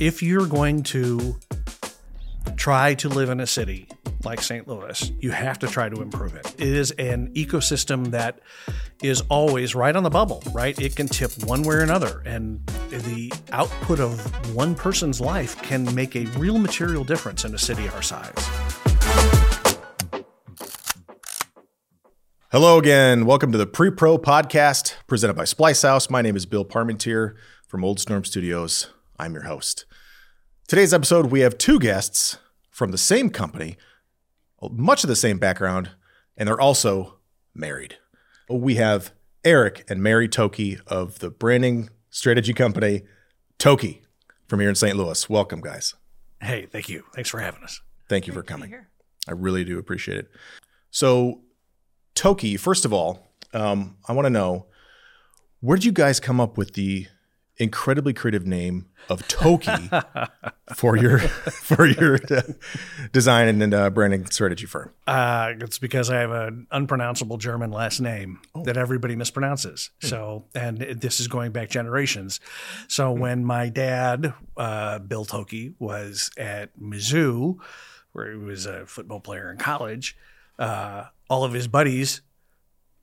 [0.00, 1.38] if you're going to
[2.56, 3.86] try to live in a city
[4.24, 4.66] like St.
[4.66, 6.54] Louis, you have to try to improve it.
[6.54, 8.40] It is an ecosystem that
[9.02, 10.78] is always right on the bubble, right?
[10.80, 12.22] It can tip one way or another.
[12.24, 17.58] And the output of one person's life can make a real material difference in a
[17.58, 18.32] city our size.
[22.50, 23.26] Hello again.
[23.26, 26.08] Welcome to the Pre Pro podcast presented by Splice House.
[26.08, 27.34] My name is Bill Parmentier
[27.68, 28.88] from Old Storm Studios.
[29.18, 29.84] I'm your host.
[30.70, 32.38] Today's episode, we have two guests
[32.70, 33.76] from the same company,
[34.70, 35.90] much of the same background,
[36.36, 37.18] and they're also
[37.52, 37.96] married.
[38.48, 39.10] We have
[39.44, 43.02] Eric and Mary Thoelke of the branding strategy company
[43.58, 44.02] TOKY
[44.46, 44.96] from here in St.
[44.96, 45.28] Louis.
[45.28, 45.94] Welcome, guys.
[46.40, 47.02] Hey, thank you.
[47.16, 47.80] Thanks for having us.
[48.08, 48.72] Thank you for coming.
[49.26, 50.30] I really do appreciate it.
[50.92, 51.40] So,
[52.14, 54.66] TOKY, first of all, um, I want to know
[55.58, 57.08] where did you guys come up with the
[57.60, 59.90] incredibly creative name of TOKY
[60.74, 62.18] for your for your
[63.12, 64.92] design and uh, branding strategy firm?
[65.06, 68.64] Uh, it's because I have an unpronounceable German last name oh.
[68.64, 69.90] that everybody mispronounces.
[70.00, 70.06] Hmm.
[70.06, 72.40] So, and this is going back generations.
[72.88, 73.20] So, hmm.
[73.20, 77.58] when my dad, uh, Bill Thoelke, was at Mizzou,
[78.12, 80.16] where he was a football player in college,
[80.58, 82.22] uh, all of his buddies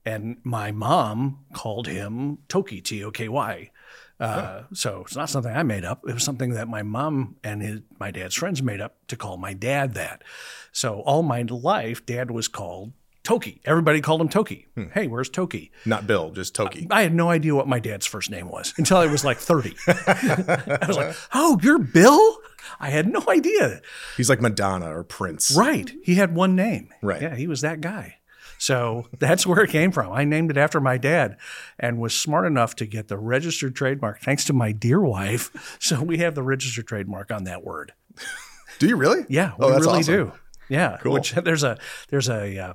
[0.07, 3.71] and my mom called him Toky, T O K Y.
[4.19, 6.03] Uh, so it's not something I made up.
[6.07, 9.37] It was something that my mom and his, my dad's friends made up to call
[9.37, 10.23] my dad that.
[10.71, 12.93] So all my life, dad was called
[13.23, 13.59] Toky.
[13.65, 14.65] Everybody called him Toky.
[14.75, 14.85] Hmm.
[14.93, 15.71] Hey, where's Toky?
[15.85, 16.87] Not Bill, just Toky.
[16.89, 19.37] I, I, had no idea what my dad's first name was until I was like
[19.37, 19.75] 30.
[19.87, 22.37] I was like, oh, you're Bill?
[22.79, 23.81] I had no idea.
[24.15, 25.55] He's like Madonna or Prince.
[25.55, 25.91] Right.
[26.03, 26.89] He had one name.
[27.01, 27.21] Right.
[27.21, 28.17] Yeah, he was that guy.
[28.57, 30.11] So that's where it came from.
[30.11, 31.37] I named it after my dad
[31.79, 35.77] and was smart enough to get the registered trademark thanks to my dear wife.
[35.79, 37.93] So we have the registered trademark on that word.
[38.79, 39.25] Do you really?
[39.29, 40.13] Yeah, we oh, really awesome.
[40.13, 40.31] do.
[40.69, 41.13] Yeah, cool.
[41.13, 41.77] Which there's a
[42.09, 42.73] there's a uh,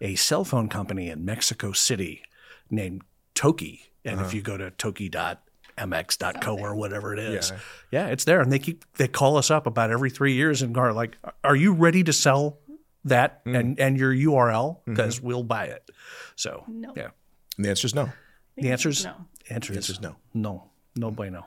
[0.00, 2.22] a cell phone company in Mexico City
[2.70, 3.02] named
[3.34, 4.26] Toki, and uh-huh.
[4.26, 7.58] if you go to toki.mx.co or whatever it is, yeah.
[7.90, 10.76] yeah, it's there, and they keep they call us up about every three years and
[10.76, 12.58] are like, "Are you ready to sell
[13.04, 13.58] that mm.
[13.58, 15.26] and, and your URL because mm-hmm.
[15.26, 15.90] we'll buy it.
[16.36, 16.92] So no.
[16.96, 17.10] yeah.
[17.56, 18.10] And the answer is no.
[18.56, 19.14] The answer is no.
[19.50, 20.16] Answer, is, no.
[20.34, 20.70] No.
[20.96, 21.46] No bueno.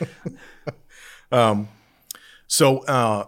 [1.32, 1.68] um,
[2.46, 3.26] so uh,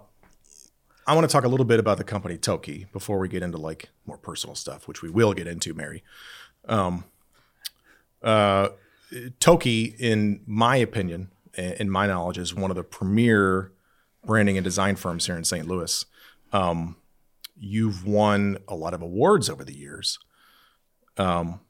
[1.06, 3.58] I want to talk a little bit about the company TOKY before we get into
[3.58, 6.02] like more personal stuff, which we will get into, Mary.
[6.68, 7.04] Um,
[8.22, 8.68] uh,
[9.40, 13.72] TOKY, in my opinion, in my knowledge, is one of the premier
[14.24, 15.66] branding and design firms here in St.
[15.66, 16.04] Louis.
[16.52, 16.96] Um,
[17.58, 20.18] you've won a lot of awards over the years.
[21.16, 21.60] Um,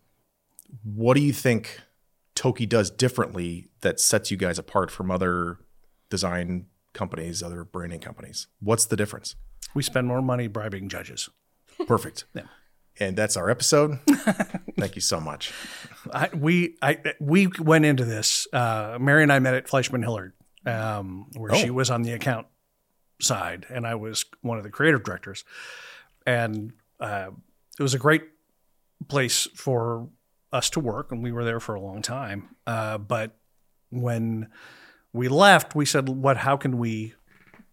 [0.82, 1.80] what do you think
[2.34, 5.58] TOKY does differently that sets you guys apart from other
[6.10, 8.48] design companies, other branding companies?
[8.60, 9.36] What's the difference?
[9.74, 11.28] We spend more money bribing judges.
[11.86, 12.24] Perfect.
[12.34, 12.42] yeah.
[12.98, 13.98] And that's our episode.
[14.78, 15.52] Thank you so much.
[16.12, 18.46] I, we I, we went into this.
[18.52, 20.32] Uh, Mary and I met at Fleishman Hillard,
[20.64, 21.56] um, where oh.
[21.56, 22.46] she was on the account
[23.20, 25.44] side, and I was one of the creative directors.
[26.26, 27.30] And uh,
[27.78, 28.24] it was a great
[29.08, 30.08] place for
[30.52, 32.56] us to work, and we were there for a long time.
[32.66, 33.36] Uh, but
[33.90, 34.48] when
[35.12, 36.38] we left, we said, "What?
[36.38, 37.14] How can we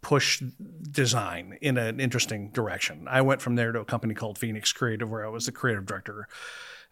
[0.01, 0.43] push
[0.81, 5.09] design in an interesting direction?" I went from there to a company called Phoenix Creative,
[5.09, 6.27] where I was the creative director.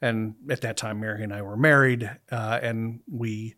[0.02, 3.56] And at that time, Mary and I were married, uh, and we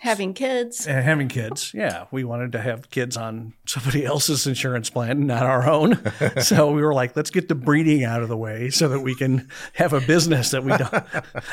[0.00, 0.86] Having kids.
[0.86, 1.72] And having kids.
[1.74, 2.04] Yeah.
[2.10, 6.00] We wanted to have kids on somebody else's insurance plan, not our own.
[6.42, 9.14] so we were like, let's get the breeding out of the way so that we
[9.14, 10.92] can have a business that we don't,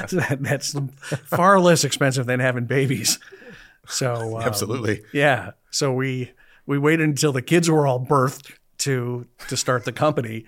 [0.44, 0.76] that's
[1.26, 3.18] far less expensive than having babies.
[3.88, 5.02] So, um, absolutely.
[5.14, 5.52] Yeah.
[5.72, 6.32] So we,
[6.66, 10.46] we waited until the kids were all birthed to, to start the company.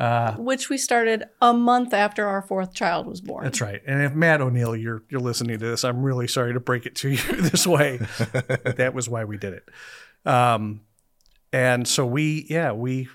[0.00, 3.44] Uh, Which we started a month after our fourth child was born.
[3.44, 3.82] That's right.
[3.86, 6.94] And if Matt O'Neill, you're you're listening to this, I'm really sorry to break it
[6.96, 7.98] to you this way.
[8.64, 9.68] that was why we did it.
[10.24, 10.80] Um,
[11.52, 13.10] and so we, yeah, we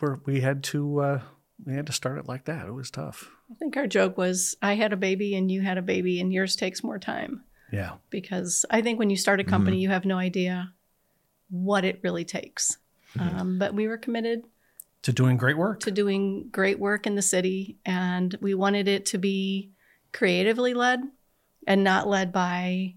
[0.00, 1.20] were we had to uh,
[1.64, 2.66] we had to start it like that.
[2.66, 3.30] It was tough.
[3.48, 6.32] I think our joke was, I had a baby and you had a baby, and
[6.32, 7.44] yours takes more time.
[7.72, 7.92] Yeah.
[8.10, 9.82] Because I think when you start a company, mm-hmm.
[9.82, 10.72] you have no idea
[11.48, 12.76] what it really takes.
[13.16, 13.38] Mm-hmm.
[13.38, 14.44] Um, but we were committed
[15.02, 15.80] to doing great work.
[15.80, 19.70] To doing great work in the city and we wanted it to be
[20.12, 21.00] creatively led
[21.66, 22.94] and not led by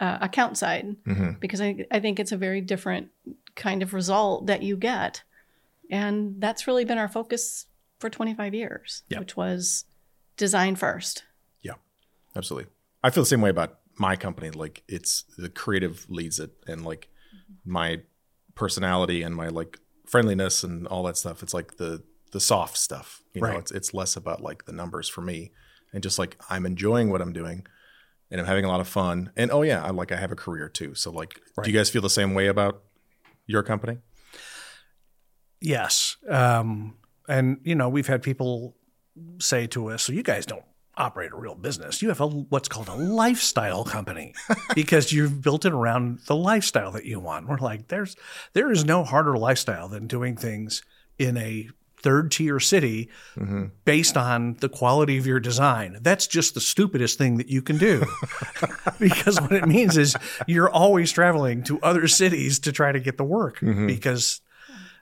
[0.00, 0.96] uh, account side.
[1.06, 1.32] Mm-hmm.
[1.40, 3.08] because I, I think it's a very different
[3.54, 5.22] kind of result that you get.
[5.90, 7.66] And that's really been our focus
[7.98, 9.20] for 25 years yep.
[9.20, 9.84] which was
[10.36, 11.24] design first.
[11.62, 11.74] Yeah
[12.38, 12.70] absolutely.
[13.02, 16.84] I feel the same way about my company, like it's the creative leads it, and
[16.84, 17.08] like
[17.64, 18.02] my
[18.54, 19.78] personality and my like
[20.08, 21.42] friendliness and all that stuff.
[21.42, 22.02] It's like the
[22.32, 23.22] the soft stuff.
[23.34, 23.58] You know, Right.
[23.58, 25.52] it's it's less about like the numbers for me,
[25.92, 27.66] and just like I'm enjoying what I'm doing,
[28.30, 29.30] and I'm having a lot of fun.
[29.36, 30.94] And oh yeah, I like I have a career too.
[30.94, 32.82] So like, do you guys feel the same way about
[33.46, 33.98] your company?
[35.60, 36.16] Yes.
[36.28, 36.96] Um,
[37.28, 38.76] and, you know, we've had people
[39.40, 40.62] say to us, so you guys don't
[40.98, 42.02] operate a real business.
[42.02, 44.34] You have a, what's called a lifestyle company
[44.74, 47.48] because you've built it around the lifestyle that you want.
[47.48, 48.16] We're like, there's,
[48.52, 50.82] there is no harder lifestyle than doing things
[51.18, 51.68] in a
[52.00, 53.10] third tier city
[53.84, 55.98] based on the quality of your design.
[56.00, 58.04] That's just the stupidest thing that you can do.
[59.00, 60.16] because what it means is
[60.46, 64.40] you're always traveling to other cities to try to get the work because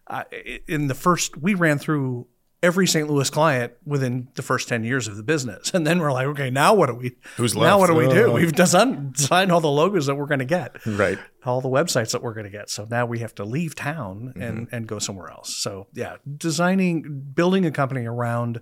[0.06, 0.24] uh,
[0.66, 2.26] in the first we ran through
[2.66, 3.08] every St.
[3.08, 6.50] Louis client within the first 10 years of the business and then we're like okay
[6.50, 7.68] now what do we Who's left?
[7.70, 8.34] now what do we do Uh.
[8.34, 11.18] we've designed, designed all the logos that we're going to get Right.
[11.44, 14.32] all the websites that we're going to get so now we have to leave town
[14.34, 14.42] Mm-hmm.
[14.42, 18.60] and and go somewhere else so yeah designing building a company around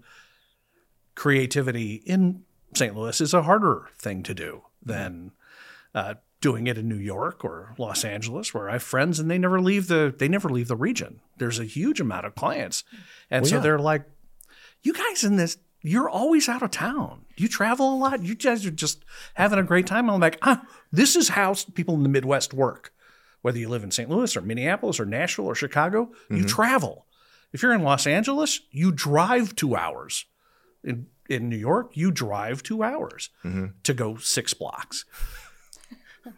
[1.15, 2.43] creativity in
[2.75, 2.95] St.
[2.97, 5.31] Louis is a harder thing to do than
[5.95, 6.15] uh,
[6.45, 9.63] doing it in New York or Los Angeles, where I have friends and they never
[9.63, 11.21] leave the they never leave the region.
[11.39, 12.85] There's a huge amount of clients,
[13.31, 13.61] and so yeah.
[13.63, 14.05] they're like,
[14.83, 15.57] "You guys in this."
[15.87, 17.27] You're always out of town.
[17.37, 18.23] You travel a lot.
[18.23, 19.05] You guys are just
[19.35, 20.09] having a great time.
[20.09, 22.95] I'm like, ah, this is how people in the Midwest work.
[23.43, 24.09] Whether you live in St.
[24.09, 27.05] Louis or Minneapolis or Nashville or Chicago, you travel.
[27.53, 30.25] If you're in Los Angeles, you drive two hours
[30.83, 33.31] in in New York, you drive two hours
[33.83, 35.05] to go six blocks.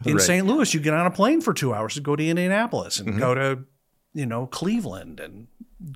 [0.04, 0.20] In Right.
[0.22, 0.46] St.
[0.46, 3.34] Louis, you get on a plane for two hours to go to Indianapolis and go
[3.34, 3.60] to,
[4.14, 5.46] you know, Cleveland and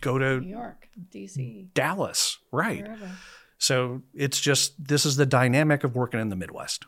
[0.00, 2.38] go to New York, DC, Dallas.
[2.52, 2.82] Right.
[2.82, 3.10] wherever.
[3.58, 6.84] So it's just this is the dynamic of working in the Midwest.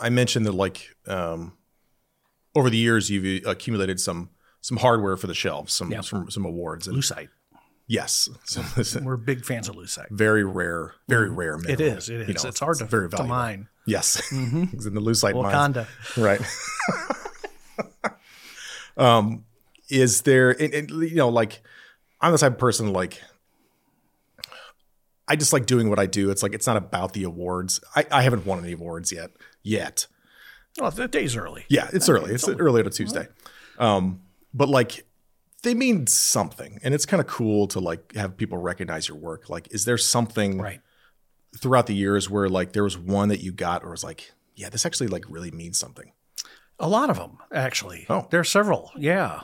[0.00, 1.54] I mentioned that like um,
[2.54, 4.30] over the years you've accumulated some
[4.60, 6.02] some hardware for the shelves, some Yeah.
[6.02, 6.86] some, some awards.
[6.88, 7.28] And Lucite.
[7.86, 10.10] yes, so it's We're big fans of Lucite.
[10.10, 11.56] very rare, very rare.
[11.56, 11.70] Mm-hmm.
[11.70, 11.98] It mineral.
[11.98, 12.08] is.
[12.10, 12.28] It is.
[12.28, 13.68] You know, it's hard to, very to mine.
[13.88, 15.76] Yes, it's in the lucite mines.
[15.76, 15.86] Wakanda.
[16.16, 16.40] right?
[18.96, 19.44] um,
[19.88, 20.50] is there?
[20.50, 21.62] And, and, you know, like
[22.20, 23.20] I'm the type of person like
[25.26, 26.30] I just like doing what I do.
[26.30, 27.80] It's like it's not about the awards.
[27.94, 29.30] I, I haven't won any awards yet.
[29.62, 30.06] Yet,
[30.80, 31.64] Well, the day's early.
[31.68, 32.32] yeah, it's early.
[32.32, 33.28] It's early on a Tuesday.
[33.78, 34.22] Um,
[34.54, 35.04] but like
[35.62, 39.50] they mean something, and it's kind of cool to like have people recognize your work.
[39.50, 40.80] Like, is there something Right.
[41.56, 44.68] Throughout the years where like there was one that you got or was like, yeah,
[44.68, 46.12] this actually like really means something.
[46.78, 48.06] A lot of them, actually.
[48.08, 48.26] Oh.
[48.30, 48.92] there are several.
[48.96, 49.40] Yeah.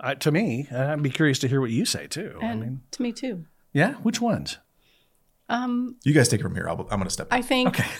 [0.00, 2.38] Uh, to me, and I'd be curious to hear what you say too.
[2.42, 3.44] I mean, to me too.
[3.72, 4.58] yeah, which ones?
[5.48, 6.68] Um, You guys take it from here.
[6.68, 7.28] I'll, I'm going to step.
[7.30, 7.90] I think Okay.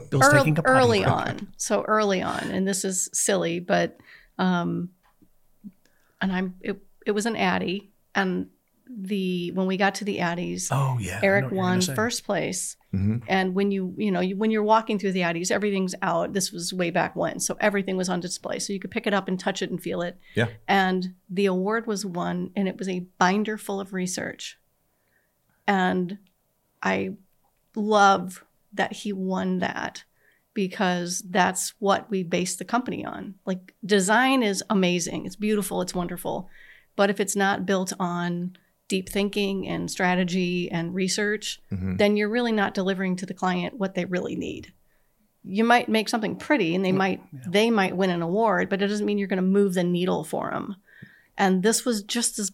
[0.10, 1.48] Bill's ear- taking a early on.
[1.56, 3.96] So early on, and this is silly, but
[4.38, 4.90] um,
[6.20, 6.78] and I'm it.
[7.06, 8.48] It was an Addy, and
[8.90, 12.76] the when we got to the Addies, Oh yeah, Eric won first place.
[12.94, 13.22] Mhm.
[13.28, 16.32] And when you you know you, when you're walking through the Addies, everything's out.
[16.32, 19.14] This was way back when, so everything was on display, so you could pick it
[19.14, 20.18] up and touch it and feel it.
[20.34, 20.48] Yeah.
[20.66, 24.58] And the award was won, and it was a binder full of research.
[25.66, 26.18] And
[26.82, 27.14] I
[27.74, 30.04] love that he won that
[30.54, 33.34] because that's what we base the company on.
[33.44, 36.48] Like design is amazing, it's beautiful, it's wonderful,
[36.96, 38.56] but if it's not built on
[38.88, 41.98] deep thinking and strategy and research, Mhm.
[41.98, 44.72] then you're really not delivering to the client what they really need.
[45.44, 48.86] You might make something pretty and they might they might win an award, but it
[48.88, 50.76] doesn't mean you're going to move the needle for them.
[51.36, 52.50] And this was just this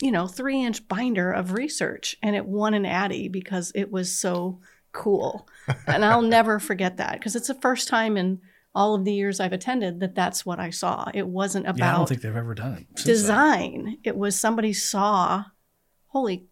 [0.00, 4.58] you know, 3-inch binder of research and it won an Addy because it was so
[4.92, 5.46] cool.
[5.86, 8.40] and I'll never forget that because it's the first time in
[8.74, 11.08] all of the years I've attended that that's what I saw.
[11.14, 12.86] It wasn't about Yeah, I don't think they've ever done it.
[12.98, 13.06] since then.
[13.14, 13.98] design.
[14.02, 15.44] It was somebody saw,
[16.14, 16.46] holy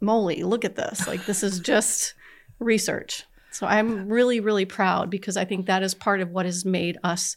[0.00, 1.06] moly, look at this.
[1.06, 2.14] Like this is just
[2.58, 3.24] research.
[3.52, 6.98] So I'm really, really proud because I think that is part of what has made
[7.04, 7.36] us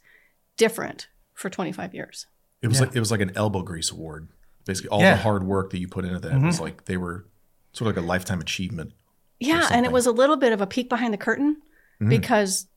[0.57, 2.25] different for 25 years.
[2.63, 2.87] It was Yeah.
[2.87, 4.29] like it was like an elbow grease award.
[4.65, 5.15] Basically, all Yeah.
[5.15, 6.47] the hard work that you put into that Mm-hmm.
[6.47, 7.27] was like they were
[7.73, 8.93] sort of like a lifetime achievement.
[9.39, 11.57] Yeah, and it was a little bit of a peek behind the curtain
[12.01, 12.09] Mhm.
[12.09, 12.67] because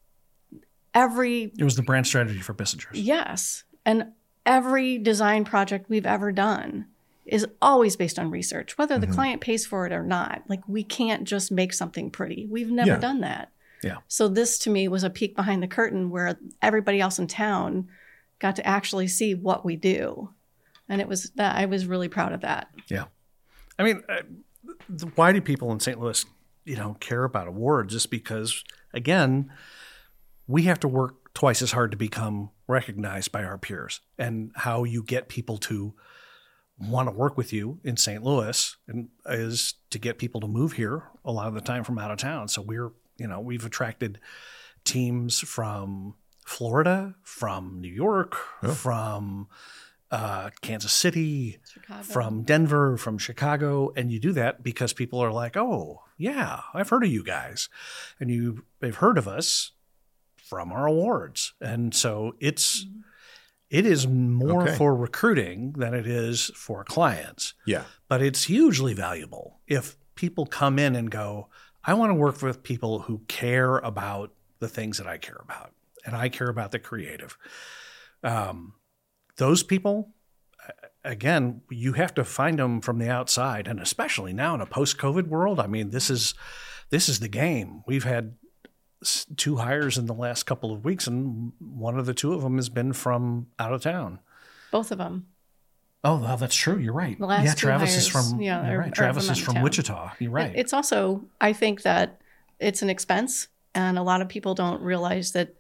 [0.93, 2.91] every It was the brand strategy for Bissingers.
[2.95, 3.65] Yes.
[3.87, 4.13] And
[4.45, 6.87] every design project we've ever done
[7.31, 10.43] is always based on research, whether the client pays for it or not.
[10.49, 12.47] Like we can't just make something pretty.
[12.51, 12.99] We've never Yeah.
[12.99, 13.53] done that.
[13.83, 13.99] Yeah.
[14.09, 17.89] So this to me was a peek behind the curtain where everybody else in town
[18.41, 20.31] got to actually see what we do.
[20.89, 22.69] And it was that I was really proud of that.
[22.89, 23.05] Yeah.
[23.79, 24.23] I mean, uh,
[25.15, 26.01] why do people in St.
[26.01, 26.25] Louis,
[26.65, 27.93] you know, care about awards?
[27.95, 29.51] Just because, again,
[30.47, 34.85] we have to work twice as hard to become recognized by our peers and how
[34.85, 35.95] you get people to
[36.81, 38.23] want to work with you in St.
[38.23, 41.99] Louis and is to get people to move here a lot of the time from
[41.99, 42.49] out of town.
[42.49, 44.19] So we're, you know, we've attracted
[44.85, 46.15] teams from
[46.47, 48.35] Florida, from New York,
[48.75, 49.49] from
[50.11, 52.03] uh, Kansas City, Chicago.
[52.03, 56.89] from Denver, from Chicago, and you do that because people are like, "Oh, yeah, I've
[56.89, 57.69] heard of you guys,"
[58.19, 59.73] and you they've heard of us
[60.37, 62.87] from our awards, and so it's
[63.71, 64.77] it is more Okay.
[64.77, 67.85] for recruiting than it is for clients, Yeah.
[68.09, 71.49] but it's hugely valuable if people come in and go,
[71.85, 75.73] "I want to work with people who care about the things that I care about,
[76.05, 77.39] and I care about the creative."
[78.23, 78.75] Um,
[79.37, 80.13] those people
[81.03, 85.29] again, you have to find them from the outside, and especially now in a post-COVID
[85.29, 85.59] world.
[85.59, 86.35] I mean, this is
[86.91, 87.83] this is the game.
[87.87, 88.35] We've had
[89.37, 92.57] two hires in the last couple of weeks, and one of the two of them
[92.57, 94.19] has been from out of town.
[94.71, 95.27] Both of them.
[96.03, 96.79] Oh, well, that's true.
[96.79, 97.19] You're right.
[97.19, 98.41] The last yeah, Travis is from.
[98.41, 98.95] yeah, you're are- right.
[98.95, 99.65] Travis from is from town.
[99.65, 100.13] Wichita.
[100.19, 100.53] You're right.
[100.55, 102.21] It's also, I think that
[102.59, 105.55] it's an expense, and a lot of people don't realize that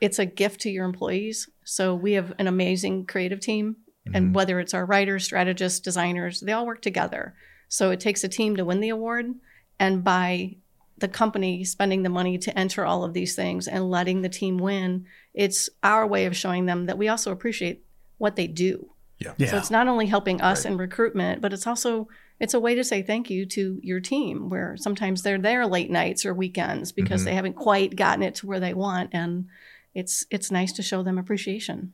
[0.00, 1.48] it's a gift to your employees.
[1.64, 4.32] So we have an amazing creative team, and mm-hmm.
[4.32, 7.34] whether it's our writers, strategists, designers, they all work together.
[7.68, 9.34] So it takes a team to win the award,
[9.78, 10.56] and by
[11.00, 14.58] the company spending the money to enter all of these things and letting the team
[14.58, 17.84] win, it's our way of showing them that we also appreciate
[18.18, 18.90] what they do.
[19.18, 19.34] Yeah.
[19.36, 19.50] yeah.
[19.50, 20.72] So it's not only helping us Right.
[20.72, 22.08] in recruitment, but it's also
[22.40, 25.90] it's a way to say thank you to your team where sometimes they're there late
[25.90, 27.24] nights or weekends because Mhm.
[27.24, 29.46] they haven't quite gotten it to where they want and
[29.92, 31.92] it's it's nice to show them appreciation.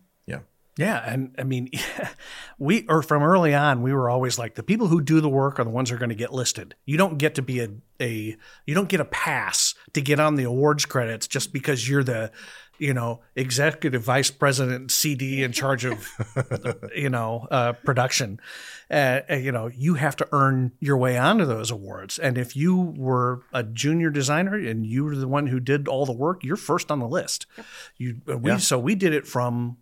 [0.76, 1.70] Yeah, and I mean,
[2.58, 5.60] we or from early on, we were always like the people who do the work
[5.60, 6.74] are the ones who are going to get listed.
[6.84, 7.68] You don't get to be a
[8.00, 12.02] a you don't get a pass to get on the awards credits just because you're
[12.02, 12.32] the
[12.78, 16.08] you know executive vice president CD in charge of
[16.96, 18.40] you know uh, production.
[18.90, 22.18] Uh, uh, you know, you have to earn your way onto those awards.
[22.18, 26.04] And if you were a junior designer and you were the one who did all
[26.04, 27.46] the work, you're first on the list.
[27.96, 28.56] You uh, we Yeah.
[28.58, 29.78] so we did it from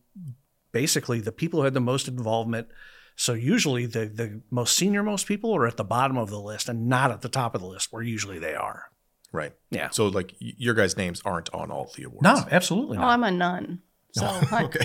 [0.73, 2.69] basically the people who had the most involvement.
[3.15, 6.69] So usually the the most senior most people are at the bottom of the list
[6.69, 8.91] and not at the top of the list where usually they are.
[9.33, 9.53] Right.
[9.71, 9.91] Yeah.
[9.91, 12.23] So like your guys' names aren't on all the awards.
[12.23, 13.05] No, absolutely not.
[13.05, 13.09] Oh.
[13.09, 13.83] I'm a nun.
[14.15, 14.85] So I, Okay.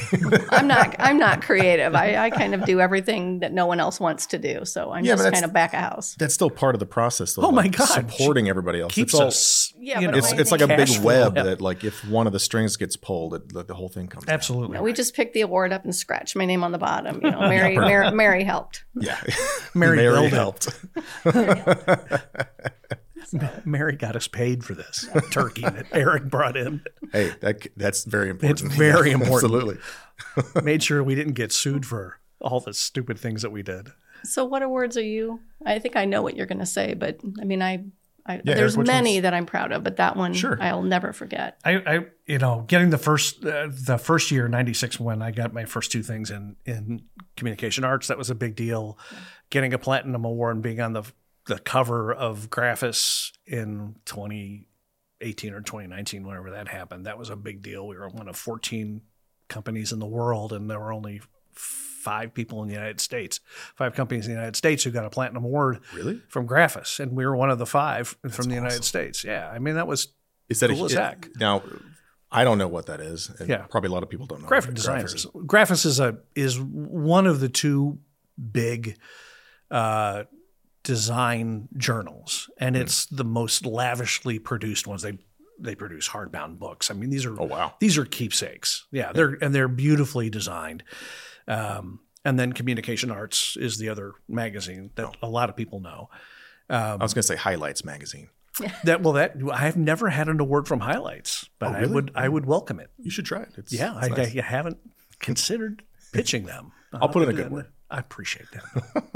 [0.51, 1.93] I'm not I'm not creative.
[1.95, 4.63] I, I kind of do everything that no one else wants to do.
[4.63, 6.15] So I'm Yeah, just kind of back of house.
[6.17, 7.33] That's still part of the process.
[7.33, 7.85] Though, Oh my like, God.
[7.87, 8.93] Supporting everybody else.
[8.93, 9.73] Keeps it's all, us.
[9.77, 11.43] Yeah, you know, It's it's like a big web Yeah.
[11.43, 14.25] that like if one of the strings gets pulled, it, the, the whole thing comes.
[14.25, 14.33] down.
[14.33, 14.79] Absolutely.
[14.79, 17.19] We just picked the award up and scratched my name on the bottom.
[17.23, 17.87] You know, Mary perfect.
[17.91, 18.85] Mary, Mary helped.
[18.95, 19.19] Yeah.
[19.73, 20.33] Mary billed it.
[20.33, 20.69] helped.
[23.65, 26.81] Mary got us paid for this turkey that Eric brought in.
[27.11, 28.61] hey, that that's very important.
[28.61, 29.53] It's very important.
[29.53, 29.77] Absolutely.
[30.63, 33.89] Made sure we didn't get sued for all the stupid things that we did.
[34.23, 35.39] So, what awards are you?
[35.65, 37.85] I think I know what you're going to say, but I mean, I,
[38.25, 39.23] I Yeah, there's Eric, many ones?
[39.23, 40.57] that I'm proud of, but that one Sure.
[40.61, 41.59] I'll never forget.
[41.63, 45.53] I, I you know, getting the first uh, the first year '96 when I got
[45.53, 47.03] my first two things in in
[47.35, 48.97] communication arts, that was a big deal.
[49.49, 51.03] Getting a platinum award and being on the
[51.47, 57.61] the cover of Graphis in 2018 or 2019, whenever that happened, that was a big
[57.61, 57.87] deal.
[57.87, 59.01] We were one of 14
[59.47, 61.21] companies in the world, and there were only
[61.53, 63.39] five people in the United States,
[63.75, 66.21] five companies in the United States who got a platinum award Really?
[66.29, 68.51] from Graphis, and we were one of the five from the awesome.
[68.51, 69.23] United States.
[69.23, 70.09] Yeah, I mean that was
[70.49, 71.29] Is that Cool a, as heck.
[71.39, 71.63] Now,
[72.31, 73.29] I don't know what that is.
[73.39, 73.65] And Yeah.
[73.69, 74.47] Probably a lot of people don't know.
[74.47, 75.13] graphic designers.
[75.15, 75.25] is.
[75.27, 77.99] Graphis is a is one of the two
[78.51, 78.97] big
[79.71, 80.23] uh,
[80.87, 82.81] design journals, and Hmm.
[82.83, 85.01] it's the most lavishly produced ones.
[85.03, 85.17] They
[85.59, 86.89] they produce hardbound books.
[86.89, 87.73] I mean, these are Oh wow.
[87.79, 88.85] these are keepsakes.
[88.91, 90.83] Yeah, they're and they're beautifully designed.
[91.47, 96.09] Um, and then Communication Arts is the other magazine that a lot of people know.
[96.69, 98.29] I was going to say Highlights magazine.
[98.85, 102.11] That well, that I have never had an award from Highlights, but Oh, I would
[102.15, 102.89] I would welcome it.
[102.97, 103.49] You should try it.
[103.57, 104.37] It's, Yeah, it's I, nice.
[104.37, 104.77] I haven't
[105.19, 106.71] considered pitching them.
[106.93, 107.67] I'll put in a good word.
[107.89, 108.63] I appreciate that.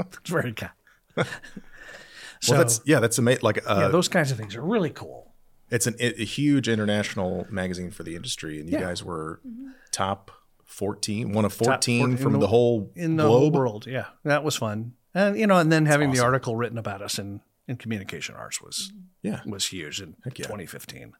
[0.22, 0.72] it's very kind.
[1.16, 1.24] So,
[2.52, 3.42] well, that's yeah, that's amazing.
[3.42, 5.34] Like, uh, yeah, those kinds of things are really cool.
[5.70, 8.84] it's an, a huge international magazine for the industry, and you Yeah.
[8.84, 9.40] guys were
[9.90, 10.30] top
[10.64, 14.42] fourteen, one of fourteen 14 from the, the- whole In the whole world, yeah, that
[14.44, 14.94] was fun.
[15.14, 18.60] And you know, and then having the article written about us in in communication arts
[18.60, 18.92] was
[19.22, 20.30] Yeah, was huge in yeah.
[20.46, 21.12] 2015.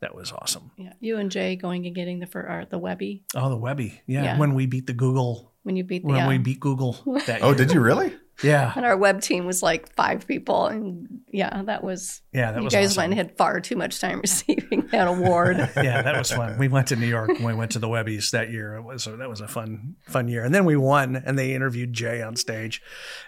[0.00, 0.72] That was awesome.
[0.76, 4.02] Yeah, you and Jay going and getting the for uh, the Webby Oh, the Webby,
[4.06, 4.24] yeah.
[4.24, 4.38] Yeah.
[4.38, 6.96] When we beat the Google, when you beat the when uh, we beat Google.
[7.26, 7.54] That Oh, year.
[7.56, 8.12] did you really?
[8.42, 8.72] Yeah.
[8.74, 10.66] And our web team was like five people.
[10.66, 13.00] And yeah, that was, Yeah, that you was guys awesome.
[13.10, 15.56] went and had far too much time receiving that award.
[15.76, 16.58] yeah, that was fun.
[16.58, 18.74] We went to New York when we went to the Webbies that year.
[18.74, 20.42] It was that was a fun fun year.
[20.44, 22.82] And then we won, and they interviewed Jay on stage,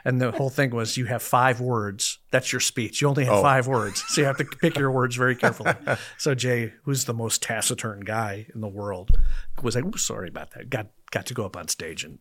[0.05, 2.19] and the whole thing was you have five words.
[2.33, 3.01] That's your speech.
[3.01, 3.43] You only have Oh.
[3.43, 5.73] five words, so you have to pick your words very carefully.
[6.19, 9.17] So Jay, who's the most taciturn guy in the world,
[9.63, 12.19] was like, "Sorry about that." Got got to go up on stage and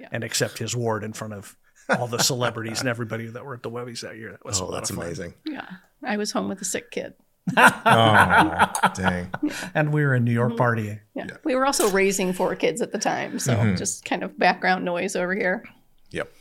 [0.00, 0.08] Yeah.
[0.12, 1.56] and accept his award in front of
[1.98, 4.32] all the celebrities and everybody that were at the Webbies that year.
[4.32, 5.06] That was a Oh, lot that's of fun.
[5.06, 5.34] amazing.
[5.46, 5.66] yeah.
[6.04, 7.14] I was home with a sick kid.
[7.56, 9.30] Oh, dang.
[9.74, 11.00] And we were in New York partying.
[11.14, 11.26] Yeah.
[11.44, 13.38] We were also raising four kids at the time.
[13.38, 13.76] So Mm-hmm.
[13.76, 15.64] just kind of background noise over here.
[16.10, 16.32] Yep.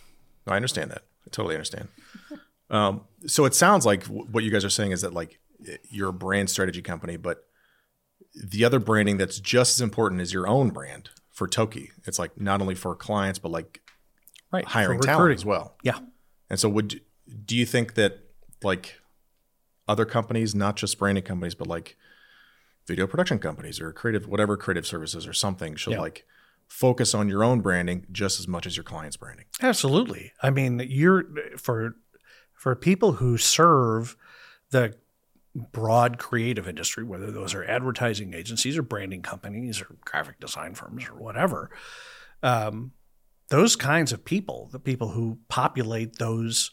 [0.48, 1.04] I understand that.
[1.26, 1.88] I totally understand.
[2.70, 5.40] Um, so it sounds like w- what you guys are saying is that like
[5.90, 7.46] you're a brand strategy company, but
[8.36, 11.90] the other branding that's just as important is your own brand for TOKY.
[12.06, 13.82] It's like not only for clients, but like
[14.52, 14.66] Right.
[14.66, 15.76] hiring talent as well.
[15.84, 16.00] Yeah.
[16.50, 17.02] And so would
[17.46, 18.20] do you think that
[18.64, 19.00] like
[19.88, 21.96] other companies, not just branding companies, but like
[22.88, 26.00] video production companies or creative whatever creative services or something should Yeah.
[26.00, 26.26] like
[26.68, 29.46] focus on your own branding just as much as your client's branding?
[29.62, 30.34] Absolutely.
[30.42, 31.26] I mean, you're
[31.58, 31.96] for
[32.54, 34.18] for people who serve
[34.72, 34.96] the
[35.56, 41.08] broad creative industry, whether those are advertising agencies or branding companies or graphic design firms
[41.10, 41.70] or whatever.
[42.44, 42.92] Um,
[43.50, 46.72] those kinds of people, the people who populate those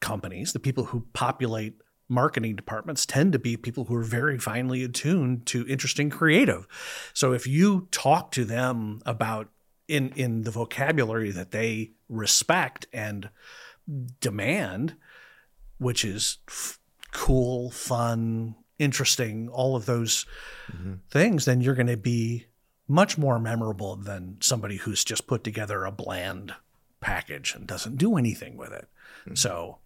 [0.00, 1.74] companies, the people who populate
[2.08, 6.66] marketing departments tend to be people who are very finely attuned to interesting creative.
[7.14, 9.48] So if you talk to them about
[9.88, 13.30] in in the vocabulary that they respect and
[14.20, 14.96] demand,
[15.78, 16.78] which is f-
[17.12, 20.26] cool, fun, interesting, all of those
[20.70, 20.94] mm-hmm.
[21.10, 22.46] things, then you're going to be
[22.88, 26.54] much more memorable than somebody who's just put together a bland
[27.00, 28.88] package and doesn't do anything with it.
[29.26, 29.34] Hmm.
[29.34, 29.78] So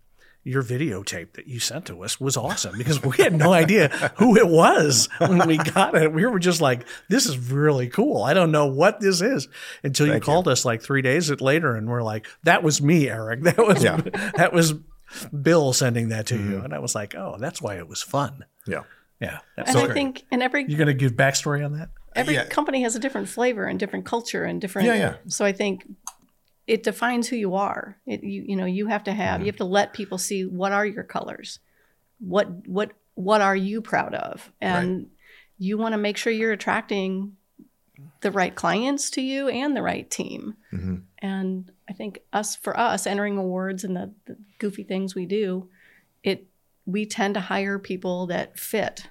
[0.44, 4.36] your videotape that you sent to us was awesome because we had no idea who
[4.36, 6.12] it was when we got it.
[6.12, 8.22] We were just like, this is really cool.
[8.22, 9.46] I don't know what this is
[9.82, 10.32] until you Thank you.
[10.32, 13.42] called us like three days later and we're like, that was me, Eric.
[13.42, 13.96] That was, Yeah.
[14.36, 14.74] that was
[15.42, 16.40] Bill sending that to you.
[16.56, 16.64] Mm-hmm.
[16.66, 18.44] And I was like, oh, that's why it was fun.
[18.66, 18.84] Yeah.
[19.20, 19.40] Yeah.
[19.56, 19.94] That's And I great.
[19.94, 21.90] think, in every you're going to give backstory on that?
[22.18, 22.44] Every Yeah.
[22.46, 25.14] company has a different flavor and different culture and different Yeah, yeah.
[25.26, 25.86] so i think
[26.66, 29.44] it defines who you are it, you, you know you have to have Mm-hmm.
[29.46, 31.60] you have to let people see what are your colors
[32.20, 35.06] what what what are you proud of and
[35.58, 37.36] you want to make sure you're attracting
[38.20, 41.02] the right clients to you and the right team Mhm.
[41.18, 45.68] and i think us for us entering awards and the, the goofy things we do
[46.22, 46.46] it
[46.86, 49.08] we tend to hire people that fit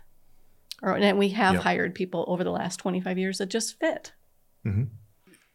[0.83, 1.61] or and we have Yeah.
[1.61, 4.13] hired people over the last 25 years that just fit
[4.65, 4.83] mm-hmm.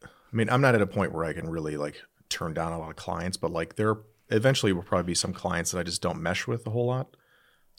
[0.05, 2.79] I mean, I'm not at a point where I can really like turn down a
[2.79, 3.97] lot of clients, but like there
[4.31, 7.17] eventually will probably be some clients that I just don't mesh with a whole lot.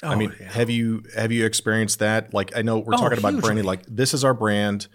[0.03, 0.51] I Oh, mean, yeah.
[0.51, 2.31] have you have you experienced that?
[2.33, 4.87] Like I know we're Oh, talking about branding like this is our brand.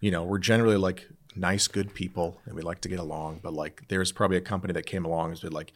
[0.00, 3.52] You know, we're generally like nice, good people and we like to get along, but
[3.52, 5.72] like there's probably a company that came along and said like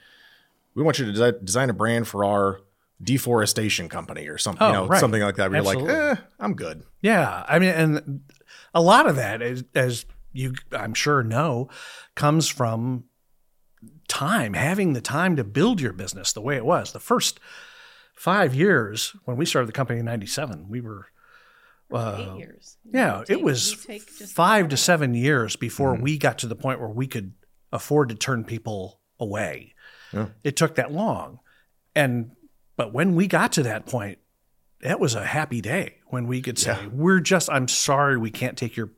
[0.74, 2.60] we want you to desi- design a brand for our
[3.02, 5.00] deforestation company or something, Oh, you know, right.
[5.00, 5.50] something like that.
[5.50, 6.82] Where you're like, eh, I'm good.
[7.00, 8.20] Yeah, I mean, and
[8.74, 11.68] a lot of that, is, as you, I'm sure, know,
[12.14, 13.04] comes from
[14.08, 16.92] time, having the time to build your business the way it was.
[16.92, 17.38] The first
[18.14, 21.06] five years when we started the company in '97, we were,
[21.92, 25.94] uh, eight years yeah, You it was you take just- five to seven years before
[25.94, 27.32] we got to the point where we could
[27.72, 29.74] afford to turn people away.
[30.12, 30.28] Yeah.
[30.42, 31.38] It took that long,
[31.94, 32.32] and
[32.78, 34.18] but when we got to that point,
[34.80, 36.88] that was a happy day when we could say, Yeah.
[36.92, 38.92] "We're just, I'm sorry, we can't take your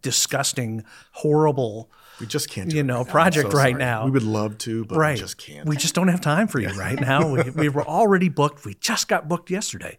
[0.00, 3.74] disgusting, horrible, We just can't do you know, right project so right sorry.
[3.74, 5.16] now." We would love to, but right.
[5.16, 5.68] we just can't.
[5.68, 7.28] We just don't have time for you right now.
[7.28, 8.64] we, we were already booked.
[8.64, 9.98] We just got booked yesterday.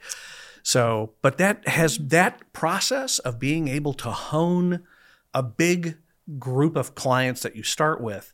[0.63, 4.84] So, but that has that process of being able to hone
[5.34, 5.97] a big
[6.38, 8.34] group of clients that you start with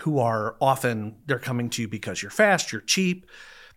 [0.00, 3.26] who are often they're coming to you because you're fast, you're cheap,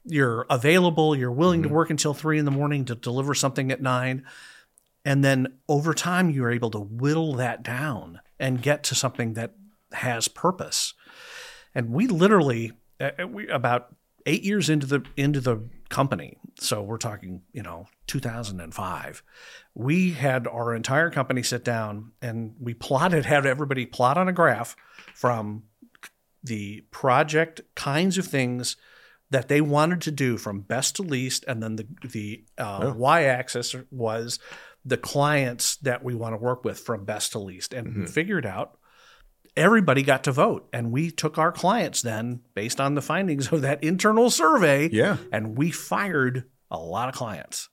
[0.06, 3.82] you're available, you're willing to work until three in the morning to deliver something at
[3.82, 4.26] nine.
[5.04, 9.54] And then over time, you're able to whittle that down and get to something that
[9.94, 10.94] has purpose.
[11.74, 16.98] And we literally, uh, we about eight years into the into the company, so we're
[16.98, 19.24] talking, you know, 2005.
[19.76, 24.34] We had our entire company sit down and we plotted, had everybody plot on a
[24.34, 24.76] graph
[25.14, 25.64] from
[26.44, 28.78] the project kinds of things
[29.32, 33.76] that they wanted to do from best to least, and then the the uh, y-axis
[33.92, 34.40] was
[34.86, 38.46] the clients that we want to work with from best to least, and we figured
[38.46, 38.78] out
[39.58, 40.68] everybody got to vote.
[40.74, 45.18] And we took our clients then, based on the findings of that internal survey, Yeah.
[45.32, 47.70] and we fired a lot of clients.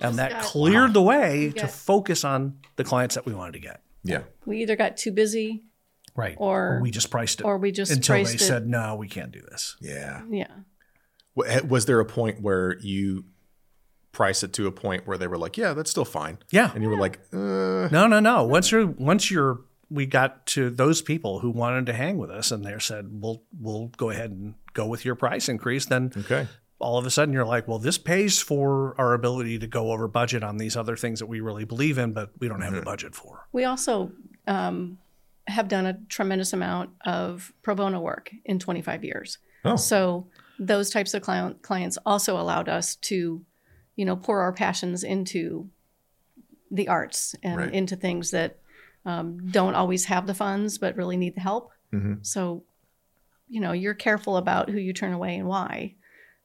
[0.00, 3.58] And that got- cleared the way to focus on the clients that we wanted to
[3.60, 3.82] get.
[4.04, 4.22] Yeah.
[4.46, 5.64] we either got too busy
[6.16, 6.36] Right.
[6.38, 7.44] Or- we just priced it.
[7.44, 8.40] or we just until they it.
[8.40, 9.76] said, no, we can't do this.
[9.80, 10.22] Yeah.
[10.30, 10.46] yeah.
[11.34, 13.24] Wa- ha- Was there a point where you
[14.12, 16.38] price it to a point where they were like, yeah, that's still fine?
[16.50, 16.70] Yeah.
[16.74, 18.44] And you were like, uh, No, no, no.
[18.44, 22.50] Once you're once you're we got to those people who wanted to hang with us
[22.50, 26.48] and they said, We'll we'll go ahead and go with your price increase, then okay.
[26.78, 30.08] all of a sudden you're like, Well, this pays for our ability to go over
[30.08, 32.82] budget on these other things that we really believe in, but we don't have the
[32.82, 33.46] budget for.
[33.52, 34.12] We also
[34.46, 34.98] um,
[35.46, 39.38] have done a tremendous amount of pro bono work in 25 years.
[39.64, 39.76] Oh.
[39.76, 40.26] So
[40.58, 43.44] those types of client, clients also allowed us to,
[43.96, 45.68] you know, pour our passions into
[46.70, 47.72] the arts and Right.
[47.72, 48.58] into things that
[49.04, 51.70] um, don't always have the funds but really need the help.
[51.92, 52.24] Mhm.
[52.24, 52.64] So,
[53.48, 55.94] you know, you're careful about who you turn away and why.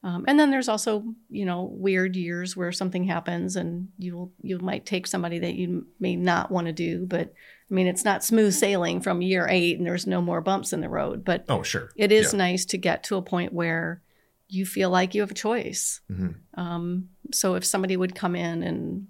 [0.01, 4.31] Um, and then there's also, you know, weird years where something happens and you will,
[4.41, 7.05] you might take somebody that you may not want to do.
[7.05, 7.33] But
[7.69, 10.79] I mean, it's not smooth sailing from year eight and there's no more bumps in
[10.79, 11.25] the road.
[11.25, 11.89] But Oh, sure.
[11.97, 12.37] it is Yeah.
[12.37, 14.01] nice to get to a point where
[14.47, 15.99] you feel like you have a choice.
[16.09, 16.35] Mhm.
[16.53, 19.07] Um, so if somebody would come in and,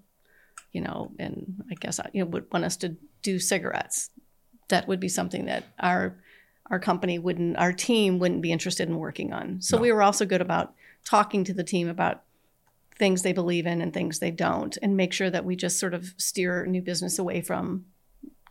[0.73, 4.09] you know, and I guess you know would want us to do cigarettes,
[4.69, 6.17] that would be something that our
[6.71, 9.59] our company wouldn't, our team wouldn't be interested in working on.
[9.59, 9.81] So No.
[9.81, 10.75] we were also good about
[11.05, 12.23] talking to the team about
[12.97, 15.93] things they believe in and things they don't, and make sure that we just sort
[15.93, 17.85] of steer new business away from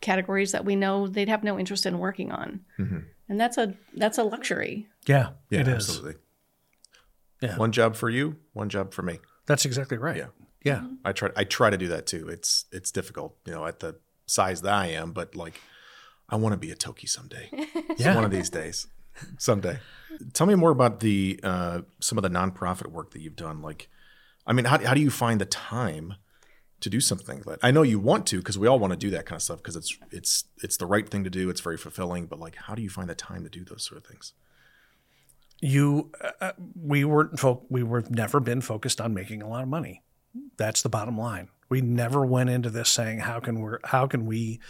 [0.01, 2.61] categories that we know they'd have no interest in working on.
[2.79, 3.05] Mhm.
[3.29, 4.89] And that's a that's a luxury.
[5.07, 5.75] Yeah, Yeah, it is.
[5.89, 6.15] absolutely.
[7.41, 7.57] Yeah.
[7.57, 9.19] One job for you, one job for me.
[9.47, 10.17] That's exactly right.
[10.17, 10.29] Yeah.
[10.65, 10.87] Yeah.
[11.05, 12.29] I try I try to do that too.
[12.29, 15.61] It's it's difficult, you know, at the size that I am, but like
[16.29, 17.51] I want to be a TOKY someday.
[17.97, 18.15] Yeah.
[18.15, 18.87] One of these days.
[19.39, 19.79] Someday.
[20.33, 23.63] Tell me more about the uh some of the nonprofit work that you've done.
[23.63, 23.89] Like
[24.47, 26.15] I mean, how how do you find the time
[26.81, 29.11] to do something like I know you want to because we all want to do
[29.11, 31.51] that kind of stuff because it's it's it's the right thing to do.
[31.51, 33.99] It's very fulfilling, but like how do you find the time to do those sort
[34.01, 34.33] of things?
[35.61, 39.69] you uh, we weren't fo- we were never been focused on making a lot of
[39.69, 40.03] money
[40.57, 44.25] that's the bottom line we never went into this saying how can we how can
[44.25, 44.61] we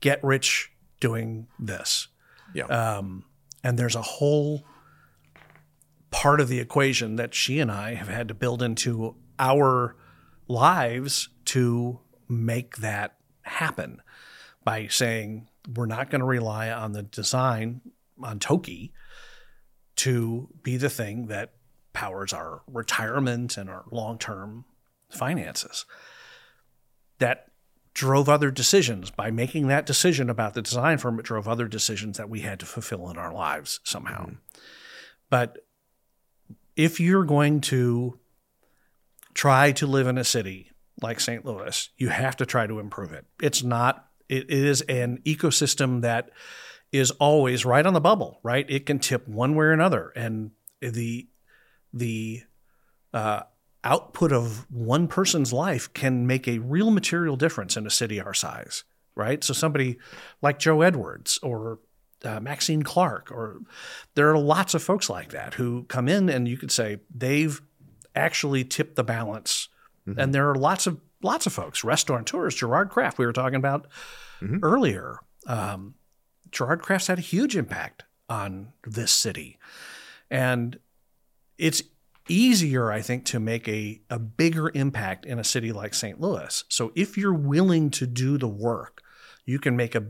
[0.00, 2.08] get rich doing this
[2.52, 2.64] Yeah.
[2.66, 3.24] um,
[3.62, 4.64] and there's a whole
[6.14, 9.96] part of the equation that she and I have had to build into our
[10.46, 11.98] lives to
[12.28, 14.00] make that happen
[14.62, 17.80] by saying we're not going to rely on the design
[18.22, 18.92] on TOKY
[19.96, 21.54] to be the thing that
[21.92, 24.64] powers our retirement and our long-term
[25.10, 25.84] finances.
[27.18, 27.46] That
[27.92, 29.10] drove other decisions.
[29.10, 32.60] By making that decision about the design firm, it drove other decisions that we had
[32.60, 34.26] to fulfill in our lives somehow.
[34.26, 34.34] Mm-hmm.
[35.28, 35.58] But
[36.76, 38.18] if you're going to
[39.34, 40.70] try to live in a city
[41.02, 41.44] like St.
[41.44, 43.26] Louis, you have to try to improve it.
[43.42, 46.30] It's not, it is an ecosystem that
[46.92, 48.66] is always right on the bubble, right?
[48.68, 50.12] It can tip one way or another.
[50.14, 51.28] And the,
[51.92, 52.42] the,
[53.12, 53.42] uh,
[53.84, 58.34] output of one person's life can make a real material difference in a city our
[58.34, 58.82] size,
[59.14, 59.44] right?
[59.44, 59.98] So somebody
[60.40, 61.78] like Joe Edwards or
[62.24, 63.60] uh, Maxine Clark, or
[64.14, 67.60] there are lots of folks like that who come in and you could say they've
[68.14, 69.68] actually tipped the balance.
[70.18, 73.86] And there are lots of lots of folks, restaurateurs, Gerard Craft, we were talking about
[74.62, 75.20] earlier.
[75.46, 75.94] Um,
[76.50, 79.58] Gerard Craft's had a huge impact on this city.
[80.30, 80.78] And
[81.58, 81.82] it's
[82.28, 86.20] easier, I think, to make a, a bigger impact in a city like St.
[86.20, 86.64] Louis.
[86.68, 89.02] So if you're willing to do the work,
[89.44, 90.04] you can make a,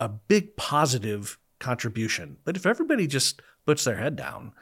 [0.00, 2.38] a big positive contribution.
[2.44, 4.52] But if everybody just puts their head down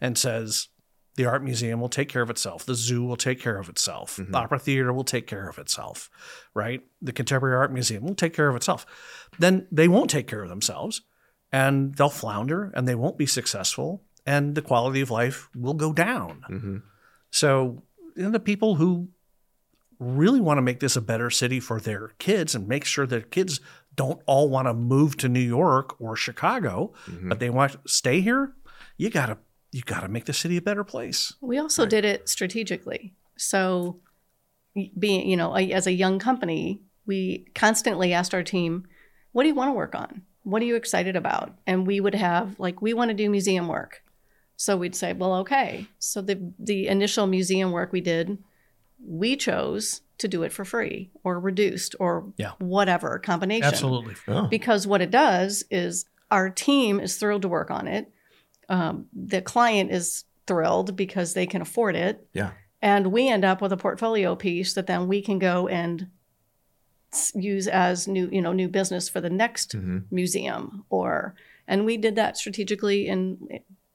[0.00, 0.68] and says,
[1.16, 2.64] the art museum will take care of itself.
[2.64, 4.16] The zoo will take care of itself.
[4.16, 6.08] The opera theater will take care of itself,
[6.54, 6.82] right?
[7.02, 8.86] The contemporary art museum will take care of itself.
[9.38, 11.02] Then they won't take care of themselves
[11.52, 15.92] and they'll flounder and they won't be successful and the quality of life will go
[15.92, 16.44] down.
[16.48, 16.76] Mm-hmm.
[17.30, 17.82] So,
[18.16, 19.08] the people who
[19.98, 23.20] really want to make this a better city for their kids and make sure their
[23.20, 23.60] kids
[23.94, 27.28] don't all want to move to New York or Chicago, mm-hmm.
[27.28, 28.54] but they want to stay here,
[28.96, 29.38] you got to
[29.72, 31.34] you got to make the city a better place.
[31.40, 33.14] We also did it strategically.
[33.36, 34.00] So,
[34.98, 38.86] being, you know, a- as a young company, we constantly asked our team,
[39.32, 40.22] what do you want to work on?
[40.42, 41.54] What are you excited about?
[41.66, 44.02] And we would have, like, we want to do museum work.
[44.56, 45.86] So we'd say, well, okay.
[46.00, 48.38] So the, the initial museum work we did,
[49.04, 52.52] we chose to do it for free or reduced or Yeah.
[52.58, 54.14] whatever combination Absolutely.
[54.28, 54.46] Oh.
[54.46, 58.12] because what it does is our team is thrilled to work on it.
[58.68, 62.26] Um, the client is thrilled because they can afford it.
[62.32, 62.52] Yeah.
[62.80, 66.08] And we end up with a portfolio piece that then we can go and
[67.34, 70.04] use as new, you know, new business for the next Mhm.
[70.10, 71.34] museum or
[71.66, 73.38] and we did that strategically in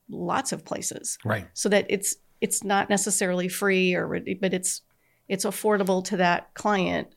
[0.10, 1.48] lots of places Right.
[1.54, 4.82] so that it's it's not necessarily free or re- but it's
[5.28, 7.10] it's affordable to that client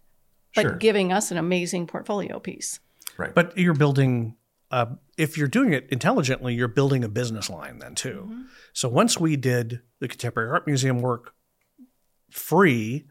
[0.55, 0.77] but Sure.
[0.77, 2.81] giving us an amazing portfolio piece.
[3.16, 3.35] Right.
[3.35, 4.35] But you're building,
[4.71, 8.47] uh, if you're doing it intelligently, you're building a business line then too.
[8.73, 11.35] So once we did the Contemporary Art Museum work
[12.31, 13.07] free,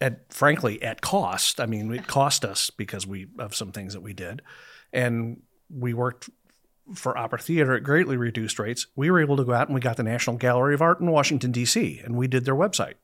[0.00, 1.60] at frankly at cost.
[1.60, 4.42] I mean, it cost us because we of some things that we did,
[4.92, 6.28] and we worked
[6.94, 8.86] for Opera Theater at greatly reduced rates.
[8.94, 11.10] We were able to go out and we got the National Gallery of Art in
[11.10, 12.00] Washington D.C.
[12.04, 12.94] and we did their website.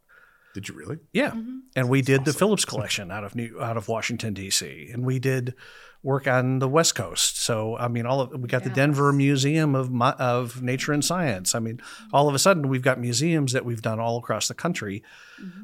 [0.55, 0.99] Did you really?
[1.13, 1.59] Yeah, Mm-hmm.
[1.77, 4.89] and we did the Phillips collection out of New out of Washington D.C.
[4.93, 5.55] and we did
[6.03, 7.41] work on the West Coast.
[7.41, 11.55] So I mean, all of we got the Denver Museum of of Nature and Science.
[11.55, 11.81] I mean,
[12.13, 15.03] all of a sudden we've got museums that we've done all across the country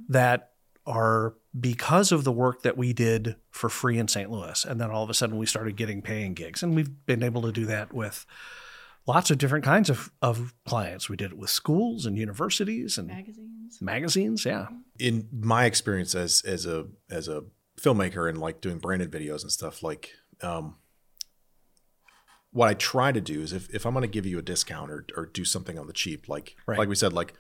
[0.08, 0.50] that
[0.86, 4.30] are because of the work that we did for free in St.
[4.30, 7.22] Louis, and then all of a sudden we started getting paying gigs, and we've been
[7.24, 8.24] able to do that with.
[9.06, 11.08] Lots of different kinds of, of clients.
[11.08, 13.78] We did it with schools and universities and Magazines.
[13.80, 14.44] magazines.
[14.44, 14.66] Yeah.
[14.98, 17.44] in my experience as as a as a
[17.80, 20.76] filmmaker and like doing branded videos and stuff like um
[22.52, 24.90] what I try to do is if, if I'm going to give you a discount
[24.90, 26.78] or, or do something on the cheap, like Right.
[26.78, 27.34] like we said, like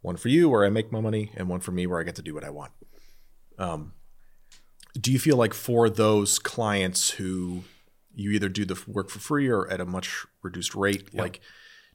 [0.00, 2.14] one for you where I make my money and one for me where I get
[2.16, 2.72] to do what I want.
[3.58, 3.92] Um,
[4.98, 7.64] do you feel like for those clients who
[8.14, 11.40] you either do the work for free or at a much reduced rate, like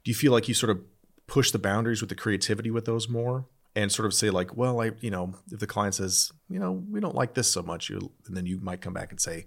[0.04, 0.80] do you feel like you sort of
[1.26, 4.80] push the boundaries with the creativity with those more and sort of say like, well,
[4.82, 7.88] I, you know, if the client says, you know, we don't like this so much,
[7.88, 9.46] you, and then you might come back and say,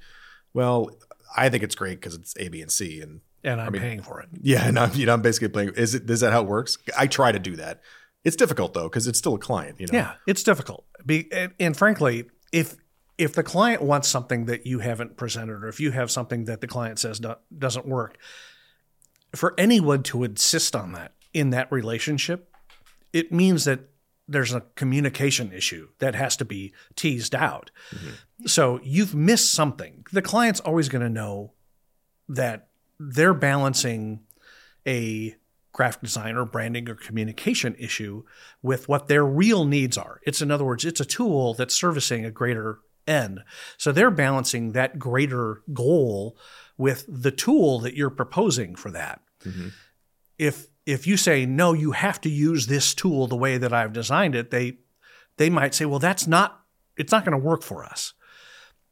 [0.53, 0.89] well,
[1.37, 4.01] I think it's great because it's A, B, and C, and And I'm mean- paying
[4.01, 4.29] for it.
[4.41, 5.73] yeah, and I'm, you know, I'm basically playing.
[5.75, 6.09] Is it?
[6.09, 6.77] Is that how it works?
[6.97, 7.81] I try to do that.
[8.23, 9.79] It's difficult though because it's still a client.
[9.79, 9.97] You know.
[9.99, 10.85] Yeah, it's difficult.
[11.05, 12.75] Be, and, and frankly, if
[13.17, 16.61] if the client wants something that you haven't presented, or if you have something that
[16.61, 18.17] the client says do, doesn't work,
[19.35, 22.53] for anyone to insist on that in that relationship,
[23.13, 23.81] it means that
[24.27, 27.69] there's a communication issue that has to be teased out.
[27.91, 28.47] Mm-hmm.
[28.47, 30.05] So you've missed something.
[30.11, 31.53] The client's always going to know
[32.27, 32.69] that
[32.99, 34.21] they're balancing
[34.87, 35.35] a
[35.73, 38.23] graphic design or branding or communication issue
[38.61, 40.21] with what their real needs are.
[40.23, 43.41] It's in other words, it's a tool that's servicing a greater end.
[43.77, 46.37] So they're balancing that greater goal
[46.77, 49.21] with the tool that you're proposing for that.
[50.37, 53.93] If if you say no, you have to use this tool the way that I've
[53.93, 54.77] designed it, they
[55.37, 56.61] they might say, well, that's not
[56.97, 58.13] it's not going to work for us.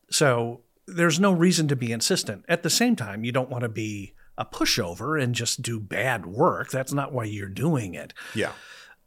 [0.09, 2.43] So there's no reason to be insistent.
[2.47, 6.25] At the same time, you don't want to be a pushover and just do bad
[6.25, 6.71] work.
[6.71, 8.13] That's not why you're doing it.
[8.33, 8.51] Yeah.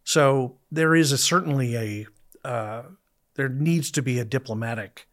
[0.04, 2.06] So there is a, certainly a
[2.46, 2.82] uh,
[3.34, 5.08] there needs to be a diplomatic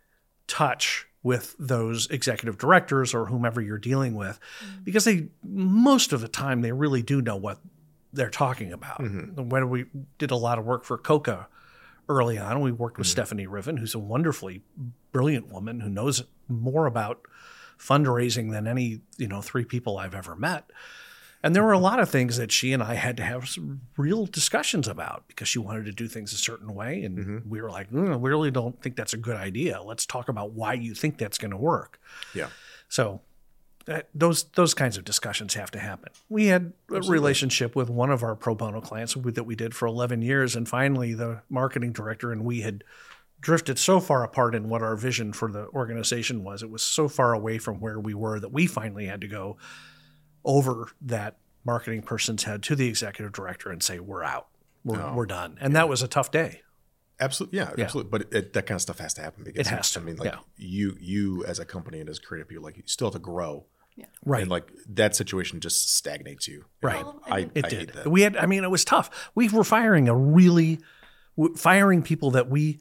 [0.47, 4.39] touch with those executive directors or whomever you're dealing with,
[4.83, 7.59] because they most of the time they really do know what
[8.11, 8.99] they're talking about.
[8.99, 9.49] Mm-hmm.
[9.49, 9.85] When we
[10.17, 11.47] did a lot of work for Coca
[12.09, 13.11] early on, we worked with mm-hmm.
[13.11, 14.61] Stephanie Riven, who's a wonderfully
[15.11, 17.21] brilliant woman who knows more about
[17.79, 20.69] fundraising than any you know three people I've ever met.
[21.43, 23.81] And there were a lot of things that she and I had to have some
[23.97, 27.03] real discussions about because she wanted to do things a certain way.
[27.03, 29.81] And we were like, "Mm, we really don't think that's a good idea.
[29.81, 31.99] Let's talk about why you think that's going to work.
[32.33, 32.47] Yeah.
[32.87, 33.21] So
[33.87, 36.13] uh, those those kinds of discussions have to happen.
[36.29, 39.85] We had a relationship with one of our pro bono clients that we did for
[39.85, 40.55] 11 years.
[40.55, 42.85] And finally, the marketing director and we had
[43.41, 46.63] drifted so far apart in what our vision for the organization was.
[46.63, 49.57] It was so far away from where we were that we finally had to go
[50.45, 54.47] over that marketing person's head to the executive director and say, we're out.
[54.83, 55.57] We're, Oh, we're done.
[55.61, 56.61] And that was a tough day.
[57.19, 57.59] Absolutely.
[57.59, 57.85] Yeah, Yeah.
[57.85, 58.09] absolutely.
[58.09, 60.03] But it, it, that kind of stuff has to happen because It has to, I
[60.03, 60.39] mean, like yeah.
[60.57, 63.65] you, you as a company and as creative people, like you still have to grow.
[63.95, 64.05] Yeah.
[64.25, 64.41] Right.
[64.41, 66.65] And like that situation just stagnates you.
[66.81, 67.05] And Right.
[67.27, 67.79] I, I, It I did.
[67.79, 68.07] hate that.
[68.07, 69.31] We had, I mean, it was tough.
[69.35, 70.79] We were firing a really,
[71.55, 72.79] firing people that we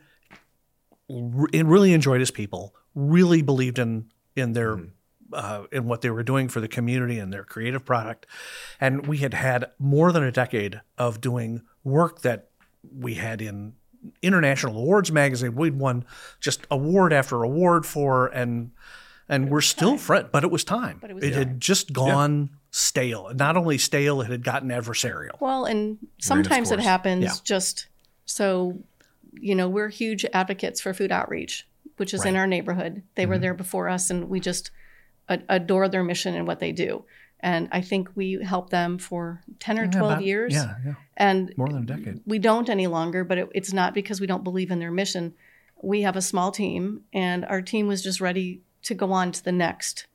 [1.09, 4.89] r- really enjoyed as people, really believed in in their mm-hmm.
[5.33, 8.27] Uh, in what they were doing for the community and their creative product,
[8.81, 12.49] and we had had more than a decade of doing work that
[12.97, 13.75] we had in
[14.21, 15.55] international awards magazine.
[15.55, 16.05] We'd won
[16.41, 18.73] just award after award for, and
[19.29, 20.29] and we're still friends.
[20.33, 20.99] But it was time.
[21.01, 23.31] But it was it had just gone stale.
[23.35, 25.41] Not only stale, it had gotten adversarial.
[25.41, 27.33] Well, and sometimes it happens Yeah.
[27.45, 27.87] just
[28.25, 28.79] so,
[29.33, 31.67] you know, we're huge advocates for food outreach,
[31.99, 33.03] which is in our neighborhood.
[33.15, 34.73] They were there before us, and we just a-
[35.29, 37.05] adore their mission and what they do.
[37.41, 40.55] And I think we helped them for 10 or Yeah, 12 about- years.
[40.55, 42.21] Yeah, yeah, And more than a decade.
[42.25, 45.35] we don't any longer, but it, it's not because we don't believe in their mission.
[45.83, 49.43] We have a small team, and our team was just ready to go on to
[49.43, 50.07] the next.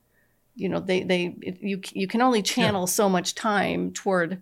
[0.56, 4.40] You know, they they it, you you can only channel so much time toward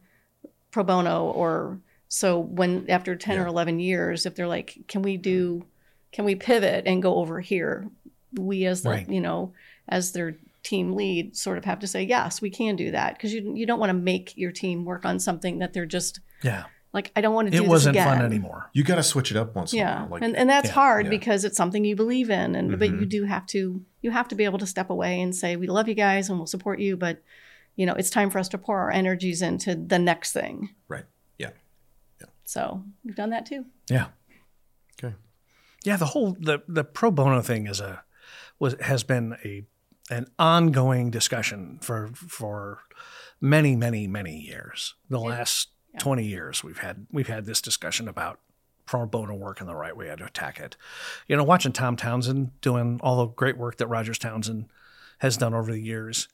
[0.71, 5.17] pro bono, or so when after ten or eleven years, if they're like, can we
[5.17, 5.69] do, mm-hmm.
[6.13, 7.89] can we pivot and go over here?
[8.33, 9.09] We as the Right.
[9.11, 9.53] you know
[9.89, 10.37] as their
[10.71, 13.67] team lead sort of have to say yes, we can do that because you you
[13.67, 17.21] don't want to make your team work on something that they're just Yeah, like I
[17.21, 18.09] don't want to do it this wasn't again.
[18.19, 18.71] fun anymore.
[18.73, 20.09] You got to switch it up once in a Yeah, while.
[20.11, 21.11] Like, and and that's Yeah, hard yeah.
[21.11, 23.01] because it's something you believe in, and but mm-hmm.
[23.01, 25.67] you do have to you have to be able to step away and say we
[25.69, 27.23] love you guys and we'll support you, but
[27.77, 30.71] you know it's time for us to pour our energies into the next thing.
[30.89, 31.05] right.
[31.39, 31.51] yeah
[32.21, 32.27] Yeah.
[32.45, 33.65] So we've done that too.
[33.91, 34.07] Yeah,
[34.99, 35.15] Okay.
[35.85, 35.97] yeah.
[35.97, 38.03] The whole the the pro bono thing is a
[38.59, 39.65] was has been a
[40.11, 42.81] an ongoing discussion for for
[43.41, 44.95] many many many years.
[45.09, 46.01] The last Yeah.
[46.01, 48.41] twenty years we've had we've had this discussion about
[48.87, 50.77] pro bono work and the right way to attack it.
[51.27, 54.67] You know, watching Tom Townsend doing all the great work that Rodgers Townsend
[55.19, 56.29] has done over the years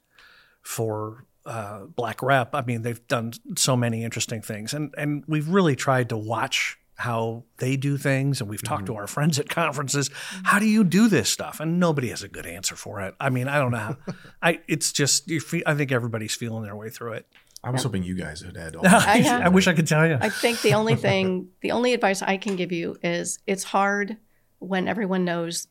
[0.63, 2.55] for uh, Black Rep.
[2.55, 6.79] I mean, they've done so many interesting things, and and we've really tried to watch
[7.03, 9.01] how they do things, and we've talked to mm-hmm.
[9.01, 10.09] our friends at conferences.
[10.45, 11.59] How do you do this stuff?
[11.59, 13.17] And nobody has a good answer for it.
[13.19, 13.79] I mean, I don't know.
[13.79, 13.97] How,
[14.43, 17.27] I it's just you feel, I think everybody's feeling their way through it.
[17.65, 20.07] I was hoping you guys had had all I, have- I wish I could tell
[20.07, 20.17] you.
[20.21, 24.17] I think the only thing, the only advice I can give you is it's hard
[24.61, 25.67] when everyone knows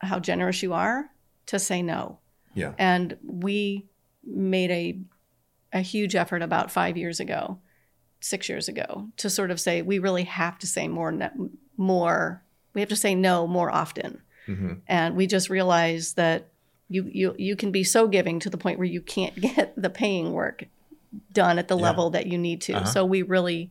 [0.00, 1.10] how generous you are
[1.46, 2.20] to say no.
[2.54, 2.74] Yeah.
[2.78, 3.88] And we
[4.24, 5.00] made a
[5.72, 7.58] a huge effort about five years ago,
[8.20, 11.12] six years ago, to sort of say we really have to say more,
[11.76, 12.42] more.
[12.74, 16.48] We have to say no more often, hmm and we just realized that
[16.88, 19.90] you you you can be so giving to the point where you can't get the
[19.90, 20.64] paying work
[21.32, 21.82] done at the Yeah.
[21.82, 22.74] level that you need to.
[22.74, 22.84] Uh-huh.
[22.84, 23.70] So we really,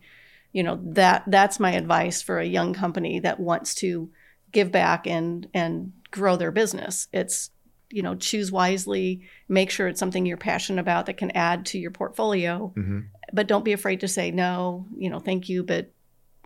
[0.51, 4.09] you know, that that's my advice for a young company that wants to
[4.51, 7.07] give back and and grow their business.
[7.11, 7.51] It's
[7.95, 11.79] you know, choose wisely, make sure it's something you're passionate about that can add to
[11.79, 12.99] your portfolio, hmm
[13.33, 15.91] but don't be afraid to say no, you know, thank you, but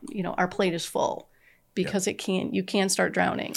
[0.09, 1.27] you know, our plate is full.
[1.75, 3.53] Because it can you can start drowning.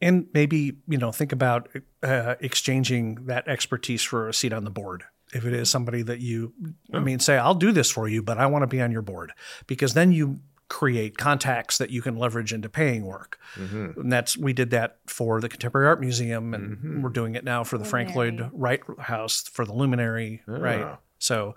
[0.00, 1.68] and maybe you know think about
[2.02, 5.04] uh, exchanging that expertise for a seat on the board.
[5.32, 6.52] If it is somebody that you
[6.92, 9.02] i mean say i'll do this for you but i want to be on your
[9.02, 9.32] board.
[9.66, 10.40] Because then you
[10.72, 13.38] create contacts that you can leverage into paying work.
[13.56, 17.44] Hmm and that's we did that for the contemporary art museum and we're doing it
[17.44, 20.80] now for the frank lloyd wright house for the luminary right?
[20.80, 20.98] Ah.
[21.18, 21.54] so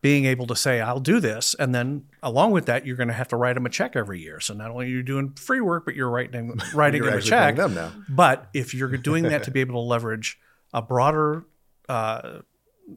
[0.00, 3.14] being able to say i'll do this and then along with that you're going to
[3.14, 4.38] have to write them a check every year.
[4.38, 7.22] So not only are you doing free work but you're writing writing You're them a
[7.22, 7.56] check.
[7.56, 7.92] paying them now.
[8.08, 10.38] but if you're doing that to be able to leverage
[10.72, 11.44] a broader
[11.88, 12.40] uh,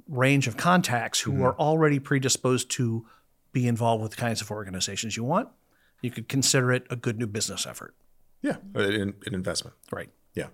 [0.08, 3.06] range of contacts who are already predisposed to
[3.55, 5.47] be involved with the kinds of organizations you want,
[6.01, 7.95] you could consider it a good new business effort.
[8.41, 9.75] Yeah, an, an investment.
[9.91, 10.09] Right.
[10.35, 10.47] Yeah.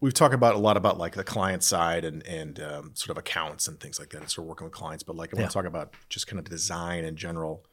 [0.00, 3.18] We've talked about a lot about like the client side and and um, sort of
[3.18, 5.04] accounts and things like that, and sort of working with clients.
[5.04, 5.48] But like I want Yeah.
[5.48, 7.64] to talk about just kind of design in general.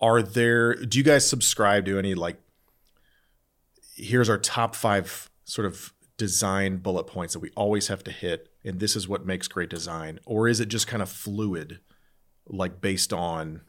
[0.00, 0.74] Are there?
[0.76, 2.38] Do you guys subscribe to any like?
[3.96, 8.48] Here's our top five sort of design bullet points that we always have to hit,
[8.64, 11.80] and this is what makes great design, or is it just kind of fluid,
[12.46, 13.62] like based on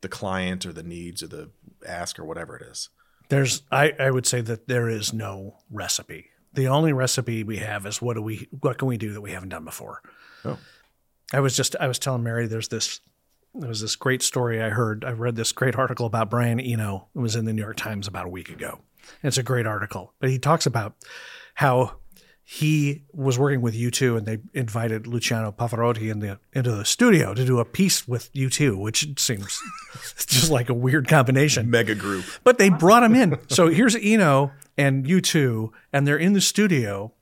[0.00, 1.50] the client or the needs or the
[1.86, 2.88] ask or whatever it is?
[3.28, 6.30] There's, I, I would say that there is no recipe.
[6.54, 9.32] The only recipe we have is what do we, what can we do that we
[9.32, 10.02] haven't done before?
[10.44, 10.58] Oh.
[11.32, 13.00] I was just, I was telling Mary, there's this,
[13.54, 15.04] there was this great story I heard.
[15.04, 17.08] I read this great article about Brian Eno.
[17.14, 18.80] It was in the New York Times about a week ago.
[19.22, 20.94] It's a great article, but he talks about
[21.54, 21.96] how
[22.50, 27.34] he was working with U2 and they invited Luciano Pavarotti in the, into the studio
[27.34, 29.60] to do a piece with U2, which seems
[30.26, 31.68] just like a weird combination.
[31.68, 32.24] Mega group.
[32.44, 33.38] But they brought him in.
[33.48, 37.12] So here's Eno and U2, and they're in the studio,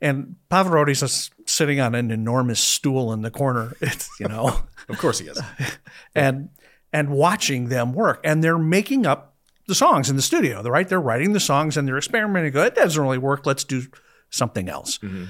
[0.00, 3.74] and Pavarotti's just sitting on an enormous stool in the corner.
[3.82, 5.38] It's you know, Of course he is.
[6.14, 6.48] and
[6.90, 9.34] and watching them work, and they're making up
[9.66, 10.62] the songs in the studio.
[10.62, 10.88] They're right.
[10.88, 12.52] They're writing the songs and they're experimenting.
[12.52, 13.44] Go, it doesn't really work.
[13.44, 13.82] Let's do
[14.30, 14.98] something else.
[14.98, 15.24] Mm-hmm.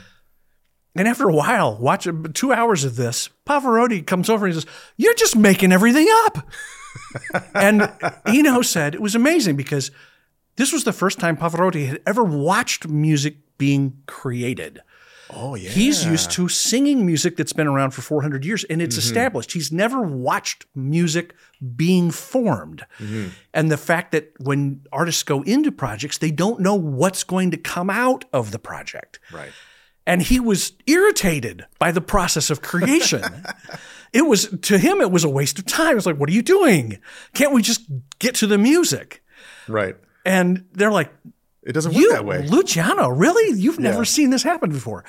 [0.96, 4.70] And after a while, watch two hours of this, Pavarotti comes over and he says,
[4.96, 6.48] "You're just making everything up."
[7.54, 7.92] and
[8.26, 9.90] Eno said it was amazing because
[10.56, 14.80] this was the first time Pavarotti had ever watched music being created.
[15.34, 15.70] Oh yeah.
[15.70, 19.00] He's used to singing music that's been around for 400 years and it's mm-hmm.
[19.00, 19.52] established.
[19.52, 21.34] He's never watched music
[21.76, 22.84] being formed.
[22.98, 23.28] Mm-hmm.
[23.54, 27.56] And the fact that when artists go into projects, they don't know what's going to
[27.56, 29.20] come out of the project.
[29.32, 29.52] right.
[30.06, 33.22] and he was irritated by the process of creation.
[34.12, 35.96] it was to him it was a waste of time.
[35.96, 36.98] It's like, what are you doing?
[37.34, 37.82] Can't we just
[38.18, 39.22] get to the music?
[39.68, 39.96] Right.
[40.24, 41.12] And they're like,
[41.62, 42.46] It doesn't work you, that way.
[42.46, 43.58] Luciano, really?
[43.58, 45.04] You've never seen this happen before.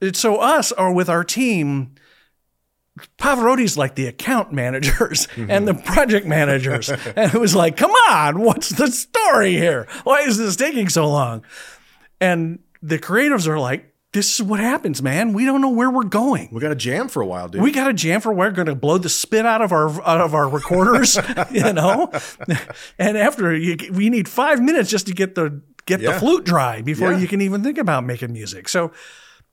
[0.00, 1.94] It's- So us or with our team,
[3.18, 5.50] Pavarotti's like the account managers Mm-hmm.
[5.50, 6.88] and the project managers.
[7.16, 9.86] and it was like, come on, what's the story here?
[10.04, 11.44] Why is this taking so long?
[12.20, 15.32] And the creatives are like, this is what happens, man.
[15.34, 16.48] We don't know where we're going.
[16.50, 17.60] We got a jam for a while, dude.
[17.60, 20.22] We got a jam for we're going to blow the spit out of our out
[20.22, 21.18] of our recorders,
[21.52, 22.10] you know.
[22.98, 26.82] And after you, we need five minutes just to get the get the flute dry
[26.82, 27.18] before Yeah.
[27.18, 28.68] you can even think about making music.
[28.68, 28.92] So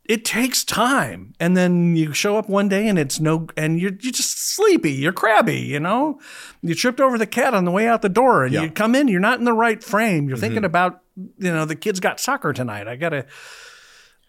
[0.07, 3.93] it takes time, and then you show up one day and it's no, and you're
[4.01, 6.19] you're just sleepy, you're crabby, you know.
[6.61, 8.61] You tripped over the cat on the way out the door, and Yeah.
[8.63, 10.27] you come in, you're not in the right frame.
[10.29, 10.41] You're Mm-hmm.
[10.45, 12.87] thinking about you know the kids got soccer tonight.
[12.87, 13.25] I gotta.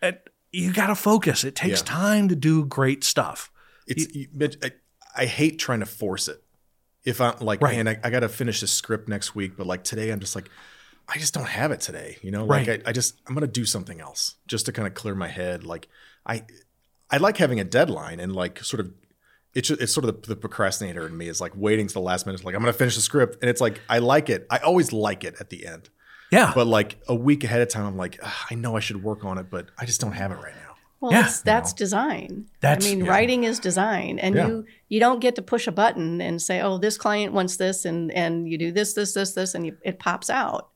[0.02, 1.44] It, you got to focus.
[1.44, 1.86] It takes Yeah.
[1.86, 3.50] time to do great stuff.
[3.86, 4.28] it's you-
[4.62, 4.70] I,
[5.16, 6.42] I hate trying to force it.
[7.04, 7.76] If I'm like, Right.
[7.76, 10.34] man, I, I got to finish this script next week, but like today, I'm just
[10.34, 10.48] like,
[11.08, 12.18] I just don't have it today.
[12.22, 12.82] You know, like Right.
[12.86, 15.64] I, I just I'm gonna do something else just to kind of clear my head.
[15.64, 15.88] Like
[16.26, 16.44] I
[17.10, 18.92] I like having a deadline and like sort of
[19.54, 22.26] it's it's sort of the, the procrastinator in me is like waiting to the last
[22.26, 22.44] minute.
[22.44, 24.46] Like I'm gonna finish the script, and it's like I like it.
[24.50, 25.88] I always like it at the end,
[26.30, 26.52] Yeah.
[26.54, 28.18] but like a week ahead of time, I'm like,
[28.50, 30.74] I know I should work on it, but I just don't have it right now.
[31.00, 31.26] Well, Yeah.
[31.26, 32.46] it's, that's design.
[32.60, 33.10] That's- I mean, yeah.
[33.10, 34.46] writing is design, and Yeah.
[34.48, 37.84] you you don't get to push a button and say, "Oh, this client wants this,"
[37.86, 40.68] and and you do this, this, this, this, and you, it pops out.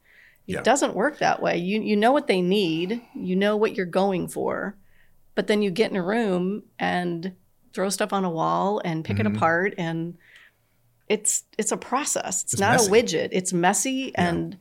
[0.51, 0.63] It Yeah.
[0.63, 1.57] doesn't work that way.
[1.59, 4.75] You you know what they need, you know what you're going for,
[5.35, 7.33] but then you get in a room and
[7.73, 9.21] throw stuff on a wall and pick Mhm.
[9.21, 10.17] it apart, and
[11.09, 12.43] it's it's a process.
[12.43, 12.89] It's, It's not messy.
[12.89, 13.29] a widget.
[13.33, 14.57] It's messy, and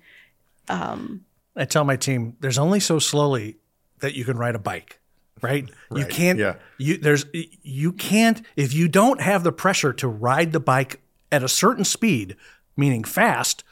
[0.67, 1.25] um,
[1.55, 3.57] I tell my team, there's only so slowly
[3.99, 4.99] that you can ride a bike,
[5.41, 5.67] right?
[5.95, 6.39] You can't.
[6.39, 6.55] Yeah.
[6.77, 7.25] You there's
[7.63, 11.83] you can't if you don't have the pressure to ride the bike at a certain
[11.85, 12.35] speed,
[12.77, 13.63] meaning fast.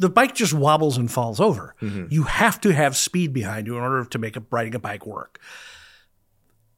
[0.00, 1.76] The bike just wobbles and falls over.
[1.80, 2.06] Mm-hmm.
[2.10, 5.06] You have to have speed behind you in order to make a, riding a bike
[5.06, 5.38] work.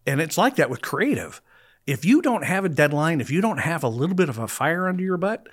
[0.05, 1.41] And it's like that with creative.
[1.87, 4.49] If you don't have a deadline, if you don't have a little bit of a
[4.49, 5.49] fire under your butt,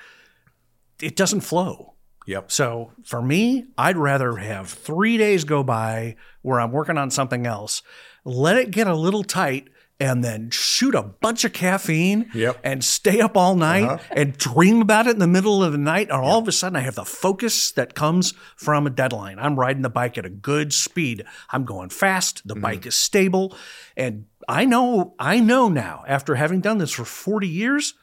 [1.01, 1.93] it doesn't flow.
[2.25, 2.51] Yep.
[2.51, 7.45] So for me, I'd rather have three days go by where I'm working on something
[7.45, 7.81] else,
[8.25, 12.49] let it get a little tight, and then shoot a bunch of caffeine Yep.
[12.55, 12.61] Uh-huh.
[12.63, 16.09] and stay up all night and dream about it in the middle of the night.
[16.09, 19.39] And all of a sudden, I have the focus that comes from a deadline.
[19.39, 21.25] I'm riding the bike at a good speed.
[21.49, 22.47] I'm going fast.
[22.47, 23.55] The bike is stable.
[23.97, 27.93] And I know, I know now, after having done this for 40 years,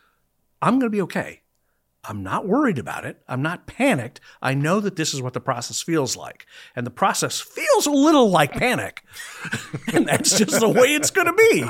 [0.61, 1.41] I'm going to be okay.
[2.09, 3.23] I'm not worried about it.
[3.29, 4.21] I'm not panicked.
[4.41, 6.47] I know that this is what the process feels like.
[6.75, 9.03] And the process feels a little like panic.
[9.93, 11.65] and that's just the way it's going to be.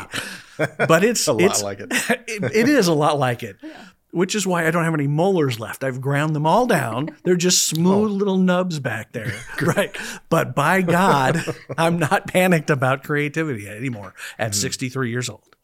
[0.86, 1.88] But it's A lot it's, like it.
[2.28, 2.44] it.
[2.54, 3.56] It is a lot like it.
[4.12, 5.84] Which is why I don't have any molars left.
[5.84, 7.16] I've ground them all down.
[7.24, 8.14] They're just smooth oh.
[8.14, 9.32] little nubs back there.
[9.60, 9.94] right.
[10.30, 11.42] But by God,
[11.76, 14.60] I'm not panicked about creativity anymore at hmm.
[14.60, 15.56] 63 years old.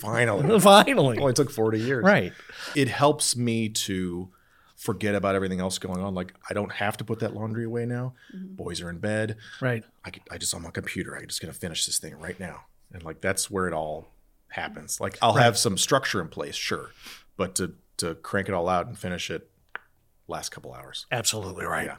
[0.00, 0.60] Finally.
[0.60, 1.18] Finally.
[1.18, 2.04] Only took 40 years.
[2.04, 2.32] Right.
[2.74, 4.28] It helps me to
[4.76, 6.14] forget about everything else going on.
[6.14, 8.14] Like I don't have to put that laundry away now.
[8.34, 8.54] Mm-hmm.
[8.54, 9.36] Boys are in bed.
[9.60, 9.84] Right.
[10.04, 11.16] I, could, I just on my computer.
[11.16, 12.64] I'm just gonna finish this thing right now.
[12.92, 14.08] And like that's where it all
[14.48, 15.00] happens.
[15.00, 16.90] Like I'll have some structure in place, sure,
[17.36, 19.48] but to to crank it all out and finish it,
[20.28, 21.06] last couple hours.
[21.10, 21.86] Absolutely right.
[21.86, 21.96] Yeah.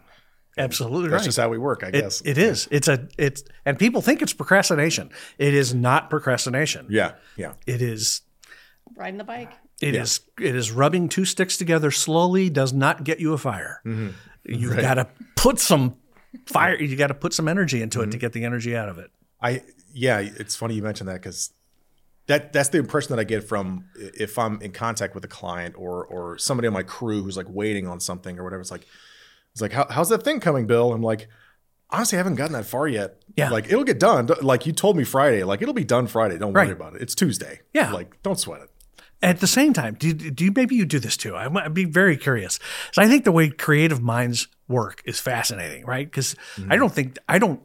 [0.59, 1.25] Absolutely That's right.
[1.25, 2.21] just how we work, I It- guess.
[2.25, 2.67] it is.
[2.71, 3.07] It's a.
[3.17, 5.11] It's and people think it's procrastination.
[5.37, 6.87] It is not procrastination.
[6.89, 7.53] yeah, yeah.
[7.65, 8.21] It is.
[8.95, 9.51] riding the bike.
[9.81, 10.01] It Yeah.
[10.03, 10.21] is.
[10.41, 13.81] It is rubbing two sticks together slowly does not get you a fire.
[13.85, 14.07] Mm-hmm.
[14.45, 15.97] You've got to put some
[16.47, 16.75] fire.
[16.81, 18.09] You got to put some energy into Mm-hmm.
[18.09, 19.11] it to get the energy out of it.
[19.41, 19.61] I
[19.93, 21.51] yeah, it's funny you mentioned that because
[22.27, 25.75] that that's the impression that I get from if I'm in contact with a client
[25.77, 28.61] or or somebody on my crew who's like waiting on something or whatever.
[28.61, 28.85] It's like
[29.53, 30.93] it's like How, how's that thing coming, Bill?
[30.93, 31.27] I'm like
[31.89, 33.21] honestly, I haven't gotten that far yet.
[33.35, 33.49] Yeah.
[33.49, 34.29] like it'll get done.
[34.41, 36.37] Like you told me Friday, like it'll be done Friday.
[36.37, 37.01] Don't worry about it.
[37.01, 37.61] It's Tuesday.
[37.73, 37.91] Yeah.
[37.93, 38.69] like don't sweat it.
[39.19, 41.35] At the same time, do, do you maybe you do this too?
[41.35, 42.59] I'd be very curious.
[42.91, 46.05] So I think the way creative minds work is fascinating, right?
[46.05, 46.71] Because mm-hmm.
[46.71, 47.61] I don't think I don't.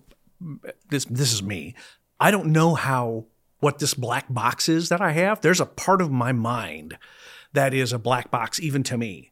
[0.89, 1.75] This this is me.
[2.19, 3.27] I don't know how
[3.63, 5.41] what this black box is that I have.
[5.41, 6.99] There's a part of my mind
[7.53, 9.31] that is a black box even to me,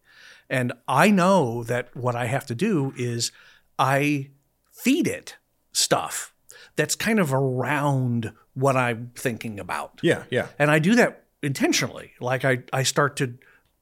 [0.49, 3.33] and I know that what I have to do is
[3.77, 4.31] I
[4.71, 5.37] feed it
[5.73, 6.33] stuff
[6.77, 10.47] that's kind of around what I'm thinking about Yeah, yeah.
[10.61, 12.13] and I do that intentionally.
[12.21, 13.35] Like I, I start to,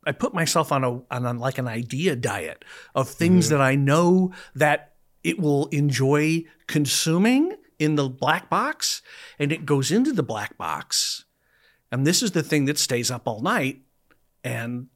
[0.07, 3.59] I put myself on a on a, like an idea diet of things mm-hmm.
[3.59, 9.03] that I know that it will enjoy consuming in the black box
[9.39, 11.25] and it goes into the black box.
[11.91, 13.83] And this is the thing that stays up all night
[14.45, 14.89] and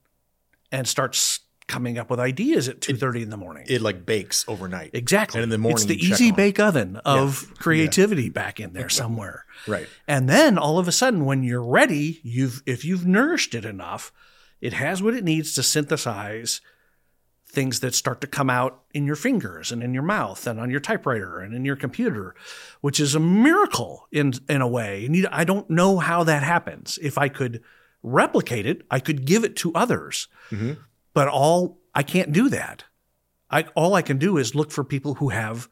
[0.70, 3.64] and starts coming up with ideas at 2:30 in the morning.
[3.68, 4.91] It like bakes overnight.
[4.93, 5.39] exactly.
[5.39, 6.37] And in the morning, it's the easy it.
[6.37, 9.47] bake oven of creativity back in there somewhere.
[9.66, 9.89] Right.
[10.07, 14.12] And then all of a sudden, when you're ready, you've if you've nourished it enough,
[14.61, 16.61] it has what it needs to synthesize
[17.53, 20.71] things that start to come out in your fingers and in your mouth and on
[20.71, 22.35] your typewriter and in your computer,
[22.81, 25.07] which is a miracle in in a way.
[25.07, 26.99] And I don't know how that happens.
[27.03, 27.63] If I could
[28.03, 30.29] replicate it, I could give it to others.
[30.51, 30.81] Mm-hmm.
[31.15, 32.85] But all I can't do that.
[33.51, 35.69] I all I can do is look for people who have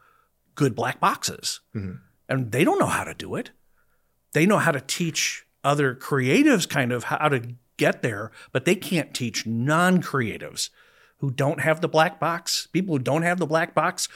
[0.55, 1.61] good black boxes.
[1.75, 1.95] Mm-hmm.
[2.29, 3.51] And they don't know how to do it
[4.33, 8.75] they know how to teach other creatives kind of how to get there, but they
[8.75, 10.71] can't teach non creatives
[11.21, 12.67] who don't have the black box.
[12.73, 14.09] People who don't have the black box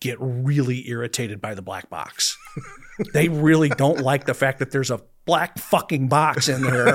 [0.00, 2.36] get really irritated by the black box.
[3.12, 6.84] they really don't like the fact that there's a black fucking box in there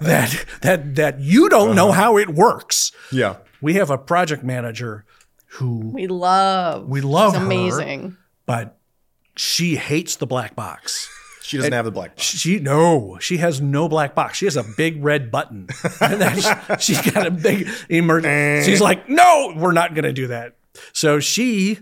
[0.00, 2.00] that that that you don't know uh-huh.
[2.00, 2.92] how it works.
[3.12, 3.36] Yeah.
[3.60, 5.04] We have a project manager
[5.46, 6.88] who We love.
[6.88, 8.16] we love She's her, amazing.
[8.44, 8.78] but
[9.36, 11.08] she hates the black box.
[11.46, 12.24] She doesn't have the black box.
[12.24, 14.38] She no, she has no black box.
[14.38, 15.68] She has a big red button.
[16.00, 18.70] And then she, has got a big emergency.
[18.70, 20.56] She's like, no, we're not going to do that.
[20.92, 21.78] So she,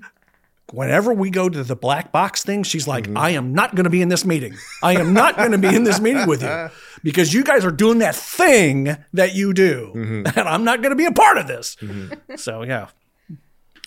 [0.73, 3.17] whenever we go to the black box thing, she's like, mm-hmm.
[3.17, 4.55] I am not going to be in this meeting.
[4.83, 6.69] I am not going to be in this meeting with you
[7.03, 10.39] because you guys are doing that thing that you do, mm-hmm.
[10.39, 11.77] and I'm not going to be a part of this.
[11.81, 12.37] Mm-hmm.
[12.37, 12.89] So yeah,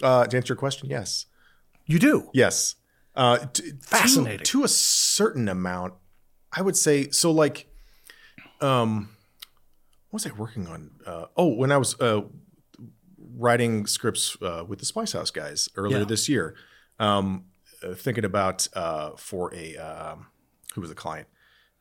[0.02, 1.26] Uh, to answer your question, yes.
[1.86, 2.30] you do.
[2.34, 2.76] Yes.
[3.18, 4.38] Uh, t- Fascinating.
[4.40, 5.96] To, to a certain amount,
[6.54, 7.10] I would say.
[7.10, 7.68] So, like,
[8.62, 9.10] um,
[10.10, 10.92] what was I working on?
[11.06, 12.22] Uh, oh, when I was uh,
[13.36, 16.06] writing scripts uh, with the Spice House guys earlier Yeah.
[16.06, 16.56] this year,
[17.00, 17.46] um,
[17.84, 20.28] uh, thinking about uh, for a um,
[20.76, 21.28] who was the client?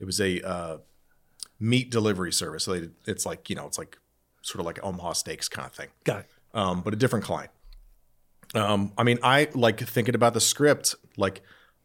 [0.00, 0.78] It was a uh,
[1.58, 2.64] meat delivery service.
[2.64, 3.98] So they, it's like you know, it's like
[4.42, 6.26] sort of like Omaha Steaks kind of thing Got it.
[6.54, 7.50] um, but a different client.
[8.54, 10.94] Um, I mean, I like thinking about the script.
[11.16, 11.42] Like,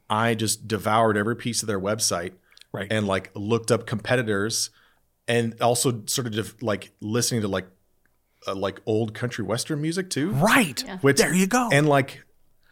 [0.09, 2.33] I just devoured every piece of their website,
[2.73, 2.87] Right.
[2.91, 4.69] and like looked up competitors,
[5.27, 7.67] and also sort of just, like listening to like
[8.47, 10.31] uh, like old country western music too.
[10.31, 10.83] Right.
[11.01, 11.69] Which, there you go.
[11.71, 12.23] And like,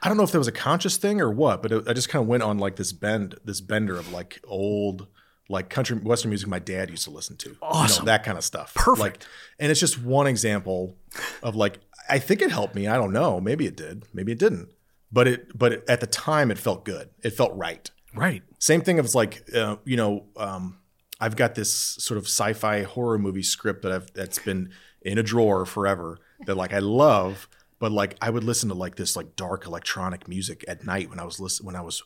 [0.01, 2.09] I don't know if that was a conscious thing or what, but it, I just
[2.09, 5.07] kind of went on like this bend, this bender of like old,
[5.47, 7.55] like country western music my dad used to listen to.
[7.61, 8.01] Awesome.
[8.03, 8.73] You know, that kind of stuff.
[8.73, 8.99] Perfect.
[8.99, 9.19] Like,
[9.59, 10.95] and it's just one example
[11.43, 11.79] of like,
[12.09, 12.87] I think it helped me.
[12.87, 13.39] I don't know.
[13.39, 14.05] Maybe it did.
[14.13, 14.69] Maybe it didn't.
[15.11, 17.09] But it, but it, at the time, it felt good.
[17.23, 17.89] It felt right.
[18.13, 18.43] right.
[18.59, 20.79] Same thing of like, uh, you know, um,
[21.19, 25.23] I've got this sort of sci-fi horror movie script that I've that's been in a
[25.23, 27.49] drawer forever that like I love,
[27.79, 31.19] but like I would listen to like this like dark electronic music at night when
[31.19, 32.03] I was listen when I was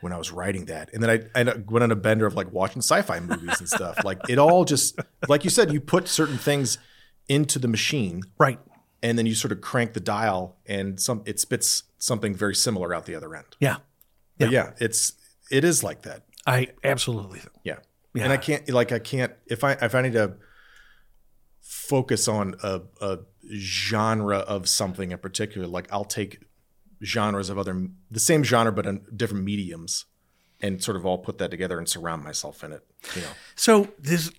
[0.00, 2.52] when I was writing that, and then I, I went on a bender of like
[2.52, 4.04] watching sci-fi movies and stuff.
[4.04, 4.98] Like it all just
[5.28, 6.78] like you said, you put certain things
[7.28, 8.58] into the machine Right.
[9.04, 12.94] And then you sort of crank the dial and some it spits something very similar
[12.94, 13.44] out the other end.
[13.60, 13.76] Yeah.
[14.38, 15.12] But yeah, it's
[15.50, 16.22] it is like that.
[16.46, 17.40] I absolutely.
[17.62, 17.76] Yeah.
[18.14, 18.24] Yeah.
[18.24, 20.36] And I can't like I can't if I if I need to
[21.60, 23.18] focus on a, a
[23.52, 26.42] genre of something in particular, like I'll take
[27.04, 30.06] genres of other the same genre but in different mediums
[30.62, 32.82] and sort of all put that together and surround myself in it.
[33.14, 33.28] You know.
[33.54, 34.32] So this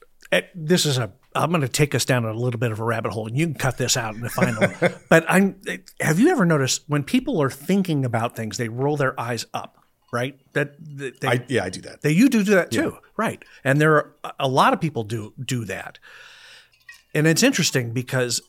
[0.53, 3.11] this is a I'm going to take us down a little bit of a rabbit
[3.11, 4.67] hole, and you can cut this out in the final.
[5.09, 5.59] but I'm.
[5.67, 9.45] eh, Have you ever noticed when people are thinking about things, they roll their eyes
[9.53, 9.77] up,
[10.13, 10.39] right?
[10.53, 12.01] That, that they, I yeah, I do that.
[12.01, 13.43] They, you do do that too, right?
[13.63, 15.99] And there are a lot of people do do that,
[17.13, 18.41] and it's interesting because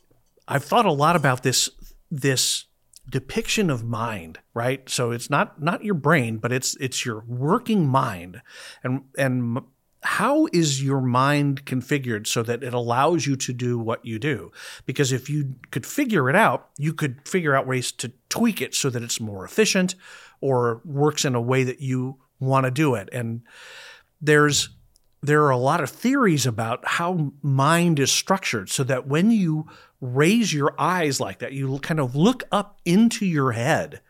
[0.46, 1.70] I've thought a lot about this
[2.10, 2.66] this
[3.10, 4.88] depiction of mind, right?
[4.88, 8.42] So it's not not your brain, but it's it's your working mind,
[8.84, 9.58] and and
[10.06, 14.52] how is your mind configured so that it allows you to do what you do?
[14.86, 18.72] Because if you could figure it out, you could figure out ways to tweak it
[18.72, 19.96] so that it's more efficient
[20.40, 23.08] or works in a way that you want to do it.
[23.12, 23.42] And
[24.20, 24.68] there's
[25.22, 29.66] there are a lot of theories about how mind is structured so that when you
[30.00, 34.00] raise your eyes like that, you kind of look up into your head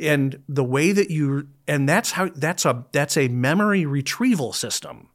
[0.00, 5.08] and the way that you and that's how that's a that's a memory retrieval system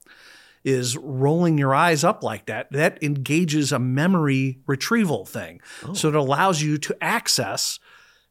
[0.64, 2.72] is rolling your eyes up like that.
[2.72, 5.60] That engages a memory retrieval thing.
[5.86, 5.94] Oh.
[5.94, 7.80] So it allows you to access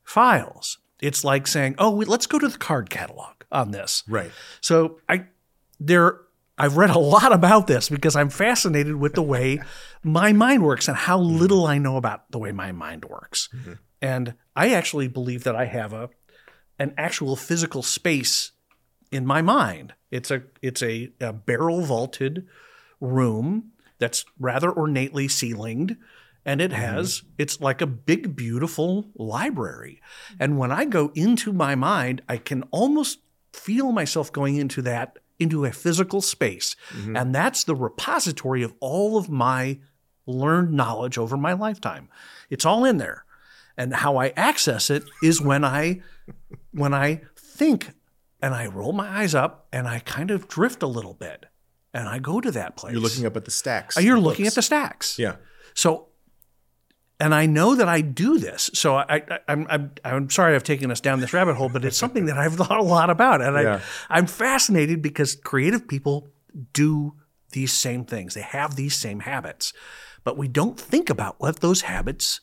[0.05, 0.79] files.
[1.01, 4.03] It's like saying oh let's go to the card catalog on this.
[4.09, 4.31] Right.
[4.61, 5.27] so I
[5.79, 6.21] there
[6.59, 9.63] I've read a lot about this because I'm fascinated with the way
[10.03, 11.39] my mind works and how mm-hmm.
[11.39, 13.49] little I know about the way my mind works.
[13.55, 13.73] Mm-hmm.
[14.03, 16.11] And I actually believe that I have a
[16.81, 18.53] an actual physical space
[19.12, 19.95] in my mind.
[20.11, 22.47] It's a it's a, a barrel vaulted
[23.01, 25.97] room that's rather ornately ceilinged
[26.45, 26.81] and it mm-hmm.
[26.81, 30.01] has it's like a big beautiful library.
[30.41, 33.20] And when i go into my mind i can almost
[33.53, 36.76] feel myself going into that into a physical space.
[36.91, 37.16] Mm-hmm.
[37.16, 39.78] And that's the repository of all of my
[40.26, 42.09] learned knowledge over my lifetime.
[42.51, 43.24] It's all in there.
[43.76, 46.01] And how i access it is when i
[46.72, 47.91] when i think
[48.43, 51.47] and i roll my eyes up and i kind of drift a little bit
[51.93, 53.97] and i go to that place You're looking up at the stacks.
[53.97, 55.37] Uh, you're looking at the stacks Yeah.
[55.74, 56.07] so,
[57.22, 58.70] and I know that I do this.
[58.72, 61.85] So I, I I'm, I'm I'm sorry I've taken us down this rabbit hole, but
[61.85, 63.81] it's something that I've thought a lot about, and Yeah.
[64.09, 66.28] I I'm fascinated because creative people
[66.72, 67.16] do
[67.53, 68.33] these same things.
[68.33, 69.74] They have these same habits,
[70.24, 72.41] but we don't think about what those habits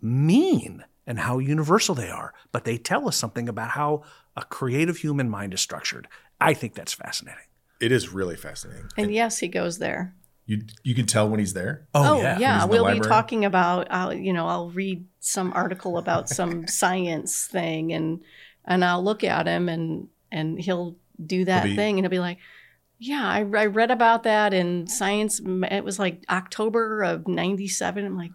[0.00, 2.32] mean and how universal they are.
[2.52, 4.02] But they tell us something about how
[4.36, 6.08] a creative human mind is structured.
[6.40, 7.44] I think that's fascinating.
[7.80, 8.88] It is really fascinating.
[8.96, 10.14] And yes, he goes there.
[10.46, 11.86] You you can tell when he's there.
[11.94, 13.86] Oh, oh When yeah, he's in the we'll be talking about.
[13.90, 18.20] I'll, you know, I'll read some article about some science thing, and
[18.64, 22.10] and I'll look at him, and and he'll do that He'll be- thing, and he'll
[22.10, 22.38] be like,
[22.98, 25.40] "Yeah, I, I read about that in Science.
[25.44, 28.32] It was like October of '97." I'm like,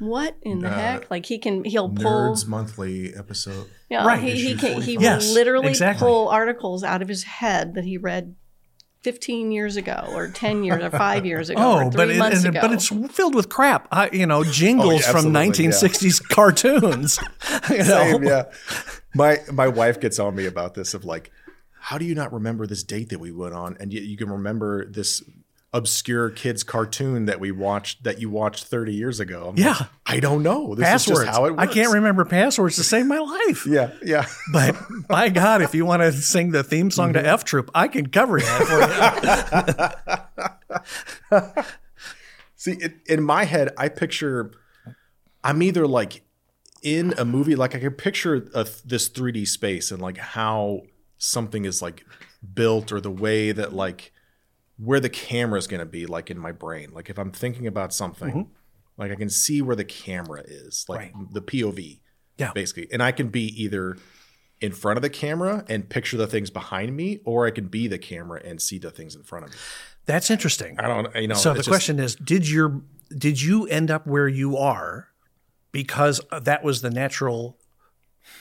[0.00, 2.32] "What in the Uh, heck?" Like he can, he'll pull.
[2.34, 3.66] Nerds Monthly episode.
[3.90, 4.80] Yeah, Right, he, he can.
[4.82, 4.96] He 45.
[4.96, 6.06] will Yes, literally exactly.
[6.06, 8.34] pull articles out of his head that he read.
[9.04, 12.18] 15 years ago or 10 years or 5 years ago or Oh, 3 but it,
[12.18, 12.60] months and- ago.
[12.62, 13.86] but it's filled with crap.
[13.92, 15.70] I, you know, jingles from absolutely, yeah.
[15.70, 17.18] 1960s cartoons.
[17.70, 17.84] you know?
[17.84, 18.42] Same, yeah.
[19.14, 21.30] My my wife gets on me about this of like,
[21.78, 24.30] how do you not remember this date that we went on, and yet you can
[24.30, 25.22] remember this
[25.74, 29.48] obscure kids cartoon that we watched that you watched 30 years ago?
[29.50, 29.86] I'm like, Yeah.
[30.06, 30.74] I don't know.
[30.74, 31.20] This passwords.
[31.20, 31.62] is just how it works.
[31.62, 33.66] I can't remember passwords to save my life.
[33.70, 34.26] Yeah, yeah.
[34.52, 34.76] But
[35.08, 37.22] by God, if you want to sing the theme song Mm-hmm.
[37.24, 39.94] to F Troop, I can cover that
[41.30, 41.64] for you.
[42.56, 44.50] See, it, in my head, I picture
[45.44, 46.22] I'm either like
[46.82, 50.82] in a movie, like I can picture a, this 3D space and like how
[51.18, 52.04] something is like
[52.54, 54.12] built or the way that like
[54.78, 56.90] where the camera is going to be, like in my brain.
[56.92, 58.52] Like if I'm thinking about something, mm-hmm.
[58.96, 62.00] like I can see where the camera is, like the POV,
[62.38, 62.52] Yeah.
[62.52, 63.96] basically, and I can be either
[64.60, 67.86] in front of the camera and picture the things behind me, or I can be
[67.86, 69.58] the camera and see the things in front of me.
[70.06, 70.78] That's interesting.
[70.80, 71.34] I don't, you know.
[71.34, 72.82] so the just- question is, did your
[73.16, 75.08] did you end up where you are
[75.72, 77.58] because that was the natural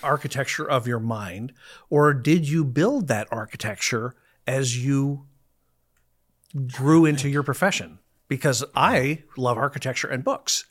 [0.04, 1.54] architecture of your mind,
[1.90, 4.16] or did you build that architecture
[4.46, 5.27] as you
[6.66, 8.00] grew into your profession?
[8.28, 10.66] Because I love architecture and books.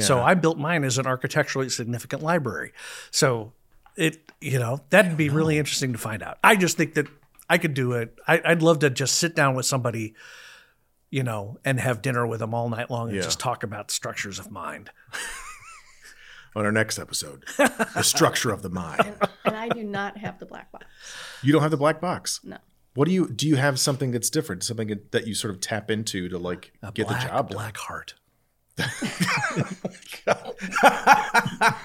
[0.00, 2.72] So I built mine as an architecturally significant library.
[3.10, 3.54] So
[3.96, 6.38] it, you know, that'd be really interesting to find out.
[6.44, 7.08] I just think that
[7.48, 8.16] I could do it.
[8.28, 10.14] I, I'd love to just sit down with somebody,
[11.10, 13.22] you know, and have dinner with them all night long and Yeah.
[13.22, 14.90] just talk about structures of mind.
[16.56, 19.14] on our next episode the structure of the mind
[19.44, 20.84] and I do not have the black box.
[21.44, 22.58] you don't have the black box No.
[22.94, 25.90] What do you do you have something that's different something that you sort of tap
[25.90, 28.14] into to like get black, the job done black heart.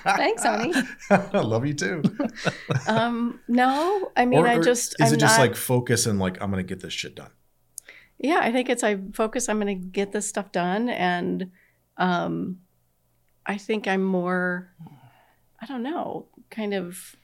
[0.03, 0.73] Thanks, honey.
[1.09, 2.01] i love you too
[2.87, 6.19] Um, no, I mean, or, I just is I'm it just not, like focus and
[6.19, 7.31] like i'm gonna get this shit done
[8.17, 9.49] yeah, I think it's I focus.
[9.49, 11.51] I'm going to get this stuff done, and
[11.97, 12.59] um,
[13.45, 14.71] I think I'm more.
[15.61, 17.15] I don't know, kind of.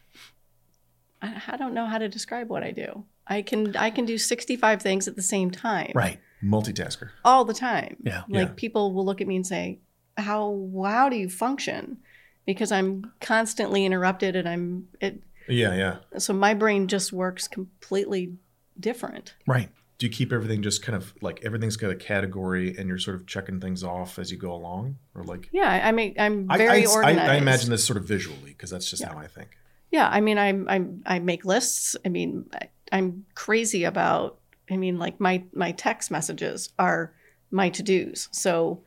[1.21, 3.05] I, I don't know how to describe what I do.
[3.27, 6.19] I can I can do 65 things at the same time, Right.
[6.43, 7.97] multitasker all the time.
[8.03, 8.23] Yeah.
[8.27, 8.53] Like Yeah.
[8.55, 9.79] people will look at me and say,
[10.17, 11.97] "How how do you function?"
[12.45, 15.21] Because I'm constantly interrupted, and I'm it.
[15.47, 18.33] yeah yeah So my brain just works completely
[18.79, 19.35] different.
[19.47, 19.69] Right.
[19.99, 23.15] do you keep everything just kind of like everything's got a category and you're sort
[23.15, 26.47] of checking things off as you go along or like Yeah, I I mean, I'm
[26.47, 27.19] very I, I, organized.
[27.31, 29.09] I imagine this sort of visually because that's just Yeah.
[29.13, 29.49] how i think
[29.91, 31.95] Yeah, I mean, I'm I'm I make lists.
[32.05, 34.39] I mean, I, I'm crazy about.
[34.69, 37.13] I mean, like my my text messages are
[37.51, 38.83] my to dos, so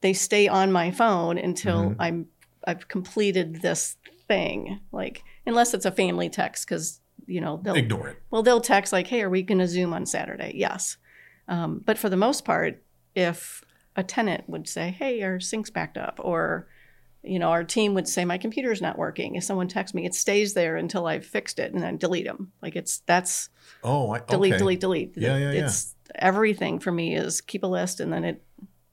[0.00, 1.96] they stay on my phone until Mhm.
[1.98, 2.26] I'm
[2.66, 3.96] I've completed this
[4.26, 4.80] thing.
[4.92, 8.92] Like unless it's a family text, because you know they'll ignore it well they'll text
[8.92, 10.96] like, "Hey, are we going to Zoom on Saturday?" Yes,
[11.46, 12.82] um, but for the most part,
[13.14, 13.62] if
[13.96, 16.68] a tenant would say, "Hey, our sink's backed up," or
[17.22, 20.14] you know, our team would say, "My computer's not working." If someone texts me, it
[20.14, 22.52] stays there until I've fixed it, and then delete them.
[22.62, 23.50] Like it's that's
[23.82, 24.58] oh I, delete, okay.
[24.58, 25.12] delete, delete.
[25.16, 25.64] Yeah, yeah, yeah.
[25.66, 28.42] It's everything for me is keep a list, and then it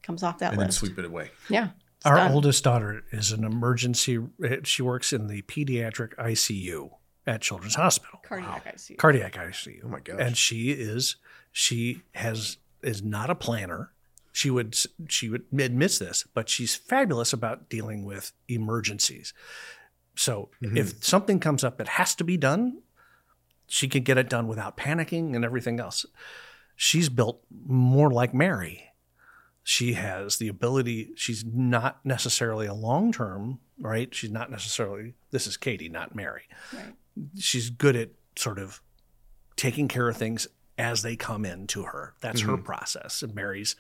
[0.03, 0.79] comes off that and then list.
[0.79, 1.69] sweep it away Yeah,
[2.03, 2.31] Our done.
[2.31, 4.19] oldest daughter is an emergency.
[4.43, 6.91] Eh, she works in the pediatric ICU.
[7.27, 8.97] at Children's Hospital, Cardiac ICU.
[8.97, 9.81] cardiac ICU.
[9.83, 10.17] Oh my gosh.
[10.19, 11.15] And she is
[11.51, 13.91] she has is not a planner.
[14.35, 14.77] She would
[15.07, 19.33] she would admits this, but she's fabulous about dealing with emergencies.
[20.13, 20.75] So mm-hmm.
[20.75, 22.81] if something comes up that has to be done,
[23.65, 26.05] she can get it done without panicking and everything else.
[26.75, 28.91] She's built more like Mary.
[29.63, 34.13] She has the ability, she's not necessarily a long term, right?
[34.13, 36.43] She's not necessarily, this is Katie, not Mary.
[36.73, 36.93] Right.
[37.39, 38.81] She's good at sort of
[39.55, 40.45] taking care of things
[40.77, 42.15] as they come in to her.
[42.19, 42.65] That's her mm-hmm.
[42.65, 43.23] process.
[43.23, 43.77] And Mary's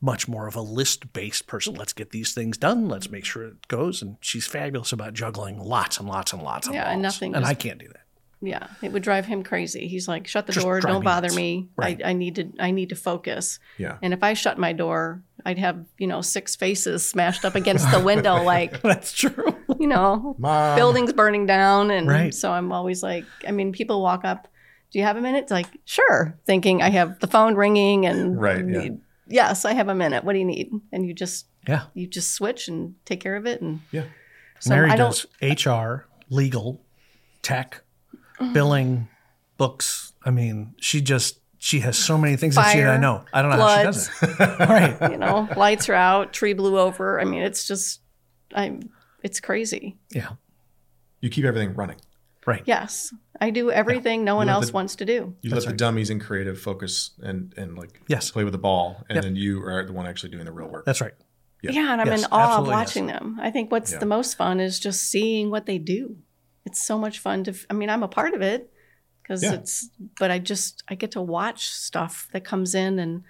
[0.00, 1.74] much more of a list based person.
[1.74, 2.88] Let's get these things done.
[2.88, 4.02] Let's make sure it goes.
[4.02, 7.42] And she's fabulous about juggling lots and lots and lots of Yeah, and nothing And
[7.44, 7.96] just- I can't do that.
[8.44, 9.86] Yeah, it would drive him crazy.
[9.86, 10.80] He's like, "Shut the Just door!
[10.80, 11.36] Don't me bother nuts.
[11.36, 11.68] me.
[11.76, 12.02] Right.
[12.04, 12.48] I, I need to.
[12.58, 13.98] I need to focus." Yeah.
[14.02, 17.88] And if I shut my door, I'd have you know six faces smashed up against
[17.92, 19.56] the window, like That's true.
[19.78, 20.74] you know, Mom.
[20.76, 21.92] buildings burning down.
[21.92, 22.34] And Right.
[22.34, 24.48] so I'm always like, I mean, people walk up.
[24.90, 25.44] Do you have a minute?
[25.44, 26.36] It's like, sure.
[26.44, 28.88] Thinking I have the phone ringing and Right, yeah.
[29.26, 30.24] Yes, I have a minute.
[30.24, 30.70] What do you need?
[30.92, 31.84] And you just Yeah.
[31.94, 33.60] you just switch and take care of it.
[33.60, 34.04] And Yeah.
[34.60, 35.10] so Mary I don't.
[35.40, 36.80] does HR, legal,
[37.42, 37.82] tech,
[38.52, 39.08] billing,
[39.56, 40.12] books.
[40.24, 43.24] I mean, she just she has so many things that she I know.
[43.32, 44.38] I don't know how she does it.
[44.60, 45.12] right.
[45.12, 47.20] you know, lights are out, tree blew over.
[47.20, 48.00] I mean, it's just,
[48.52, 48.90] I'm,
[49.22, 49.96] it's crazy.
[50.10, 50.30] Yeah.
[51.20, 51.98] You keep everything running.
[52.46, 52.62] Right.
[52.66, 55.36] Yes, I do everything no one else the- wants to do.
[55.42, 58.30] You let the dummies and creative focus and and like Yes.
[58.30, 59.24] play with the ball, and Yep.
[59.24, 60.84] then you are the one actually doing the real work.
[60.84, 61.14] That's right.
[61.62, 62.76] Yeah, and I'm Yes, in awe of absolutely, yes.
[62.88, 63.38] watching them.
[63.40, 63.98] I think what's Yeah.
[63.98, 66.16] the most fun is just seeing what they do.
[66.64, 67.54] It's so much fun to.
[67.70, 68.72] I mean, I'm a part of it
[69.22, 69.52] because Yeah.
[69.54, 69.88] it's.
[70.18, 73.22] But I just I get to watch stuff that comes in, and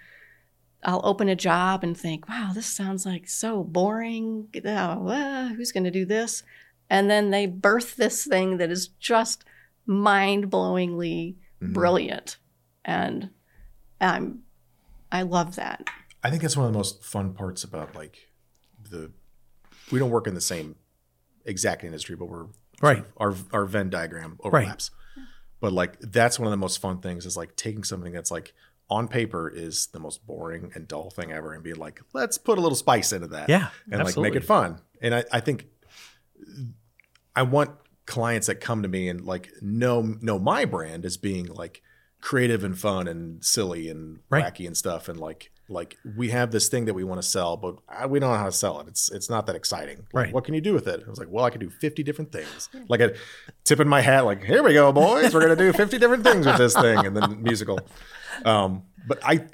[0.83, 4.47] I'll open a job and think, "Wow, this sounds like so boring.
[4.65, 6.41] Oh, uh, who's going to do this?"
[6.93, 9.43] And then they birth this thing that is just
[9.87, 11.73] mind-blowingly Mhm.
[11.73, 12.37] brilliant,
[12.85, 13.31] and
[13.99, 14.43] I'm.
[15.11, 15.87] I love that.
[16.23, 18.29] I think that's one of the most fun parts about like
[18.89, 19.11] the.
[19.91, 20.75] We don't work in the same
[21.45, 22.45] exact industry, but we're
[22.81, 23.05] Right.
[23.17, 24.91] our our Venn diagram overlaps.
[25.59, 28.53] But like that's one of the most fun things is like taking something that's like
[28.89, 32.57] on paper is the most boring and dull thing ever and be like, let's put
[32.57, 33.49] a little spice into that.
[33.49, 34.79] Yeah, And like make it fun.
[35.01, 35.67] And I, I think
[37.35, 37.71] I want
[38.05, 41.81] clients that come to me and like know know my brand as being like
[42.21, 44.43] creative and fun and silly and Right.
[44.45, 45.07] wacky and stuff.
[45.09, 47.75] And like like we have this thing that we want to sell but
[48.09, 48.87] we don't know how to sell it.
[48.87, 49.99] It's it's not that exciting.
[50.13, 50.33] Like, Right.
[50.33, 51.03] what can you do with it?
[51.05, 52.69] I was like well i can do 50 different things.
[52.89, 53.13] Like a
[53.63, 55.33] tip in my hat like here we go boys.
[55.33, 57.05] We're gonna do 50 different things with this thing.
[57.05, 57.79] And then musical.
[58.45, 59.45] Um but i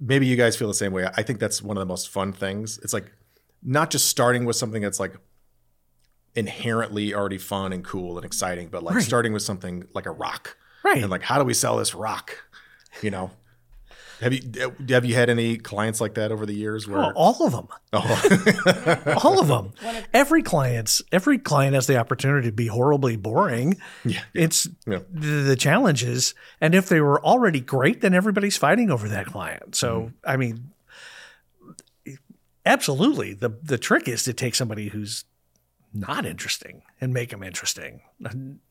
[0.00, 1.06] maybe you guys feel the same way.
[1.16, 2.78] I think that's one of the most fun things.
[2.82, 3.12] It's like
[3.62, 5.14] not just starting with something that's like
[6.34, 9.04] inherently already fun and cool and exciting but like Right.
[9.04, 10.98] starting with something like a rock Right.
[11.02, 12.36] and like how do we sell this rock
[13.02, 13.30] you know
[14.20, 14.42] have you
[14.90, 17.68] have you had any clients like that over the years where Oh, all of them.
[17.94, 19.16] Oh.
[19.24, 19.72] All of them.
[20.12, 23.78] Every client's every client has the opportunity to be horribly boring.
[24.04, 24.20] Yeah.
[24.34, 24.98] It's Yeah.
[25.10, 29.24] the, the challenge is, and if they were already great, then everybody's fighting over that
[29.24, 29.74] client.
[29.74, 30.14] So Mm-hmm.
[30.30, 30.70] I mean,
[32.66, 33.32] absolutely.
[33.34, 35.24] the The trick is to take somebody who's
[35.92, 38.02] not interesting and make them interesting,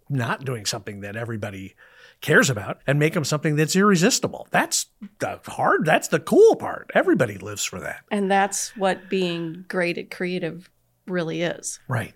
[0.09, 1.75] not doing something that everybody
[2.21, 4.47] cares about, and make them something that's irresistible.
[4.51, 4.87] That's
[5.19, 5.85] the hard.
[5.85, 6.91] That's the cool part.
[6.93, 8.03] Everybody lives for that.
[8.11, 10.69] And that's what being great at creative
[11.07, 11.79] really is.
[11.87, 12.13] Right.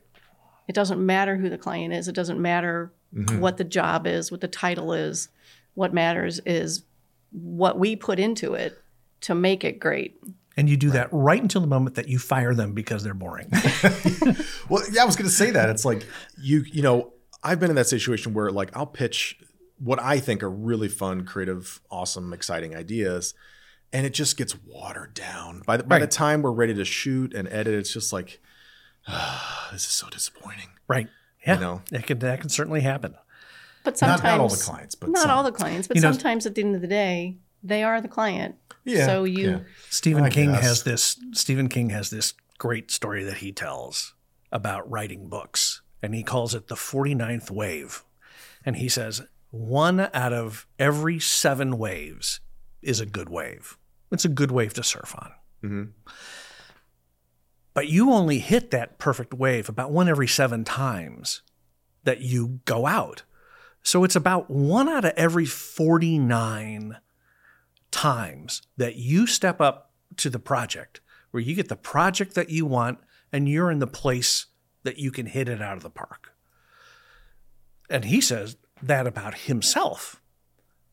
[0.68, 3.40] It doesn't matter who the client is, it doesn't matter mm-hmm.
[3.40, 5.30] what the job is, what the title is.
[5.76, 6.84] What matters is
[7.32, 8.78] what we put into it
[9.22, 10.20] to make it great.
[10.56, 13.50] And you do that right until the moment that you fire them because they're boring.
[14.70, 15.70] Well, yeah, I was going to say that.
[15.70, 16.06] It's like
[16.40, 19.38] you, you know, I've been in that situation where like I'll pitch
[19.78, 23.34] what I think are really fun, creative, awesome, exciting ideas,
[23.92, 25.62] and it just gets watered down.
[25.68, 28.40] By the, by the time we're ready to shoot and edit, it's just like,
[29.08, 30.70] ah, this is so disappointing.
[30.88, 31.08] right.
[31.46, 31.56] Yeah.
[31.56, 31.82] You know?
[31.92, 33.16] That can that can certainly happen.
[33.84, 35.32] But Not- sometimes not all the clients, but not some.
[35.32, 38.02] all the clients, but You know- sometimes at the end of the day, they are
[38.02, 38.56] the client.
[38.84, 39.06] Yeah.
[39.06, 39.60] So you yeah.
[39.90, 40.64] Stephen I King guess.
[40.64, 44.14] has this Stephen King has this great story that he tells
[44.52, 48.04] about writing books and he calls it the 49th wave.
[48.66, 52.40] And he says one out of every 7 waves
[52.82, 53.78] is a good wave.
[54.12, 55.32] It's a good wave to surf on.
[55.64, 55.92] Mhm.
[57.74, 61.42] But you only hit that perfect wave about one every 7 times
[62.04, 63.24] that you go out.
[63.82, 66.98] So it's about one out of every 49
[67.94, 71.00] times that you step up to the project
[71.32, 73.00] where you get the project that you want
[73.32, 74.48] and you're in the place
[74.84, 76.32] that you can hit it out of the park.
[77.90, 80.22] and he says that about himself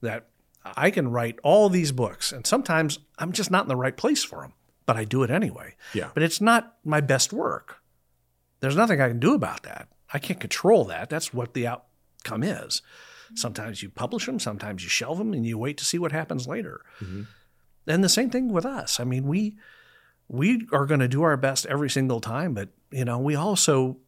[0.03, 0.29] that
[0.65, 4.23] I can write all these books, and sometimes I'm just not in the right place
[4.23, 4.53] for them,
[4.87, 5.75] but I do it anyway.
[5.95, 6.11] Yeah.
[6.13, 7.79] But it's not my best work.
[8.61, 9.89] There's nothing I can do about that.
[10.13, 11.09] I can't control that.
[11.09, 12.83] That's what the outcome is.
[13.35, 16.47] Sometimes you publish them, sometimes you shelve them, and you wait to see what happens
[16.47, 16.83] later.
[17.01, 17.23] Mm-hmm.
[17.87, 19.01] And the same thing with us.
[19.01, 19.57] I mean, we
[20.29, 23.99] we are going to do our best every single time, but you know, we also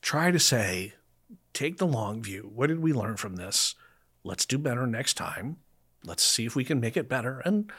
[0.00, 0.94] try to say,
[1.52, 2.50] take the long view.
[2.54, 3.74] What did we learn from this?
[4.22, 5.56] Let's do better next time.
[6.04, 7.40] Let's see if we can make it better.
[7.40, 7.70] And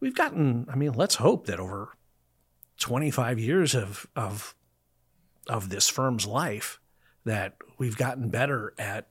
[0.00, 1.96] we've gotten, I mean, let's hope that over
[2.78, 4.54] 25 years of of
[5.46, 6.80] of this firm's life
[7.24, 9.08] that we've gotten better at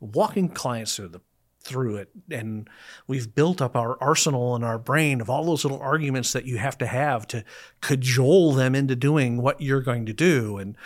[0.00, 1.20] walking clients through the
[1.62, 2.70] through it and
[3.08, 6.58] we've built up our arsenal in our brain of all those little arguments that you
[6.58, 7.42] have to have to
[7.80, 10.76] cajole them into doing what you're going to do and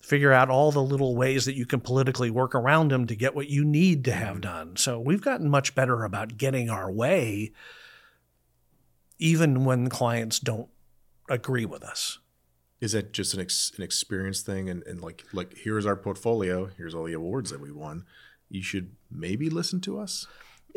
[0.00, 3.34] figure out all the little ways that you can politically work around them to get
[3.34, 4.40] what you need to have mm-hmm.
[4.40, 4.76] done.
[4.76, 7.52] So we've gotten much better about getting our way
[9.18, 10.68] even when clients don't
[11.28, 12.18] agree with us.
[12.80, 14.68] Is that just an ex- an experience thing?
[14.68, 16.66] And, and like like here's our portfolio.
[16.76, 18.04] Here's all the awards that we won.
[18.48, 20.26] You should maybe listen to us.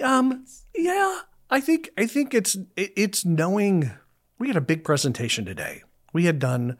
[0.03, 0.45] Um,
[0.75, 3.91] yeah, I think I think it's it's knowing.
[4.37, 5.83] We had a big presentation today.
[6.13, 6.77] We had done.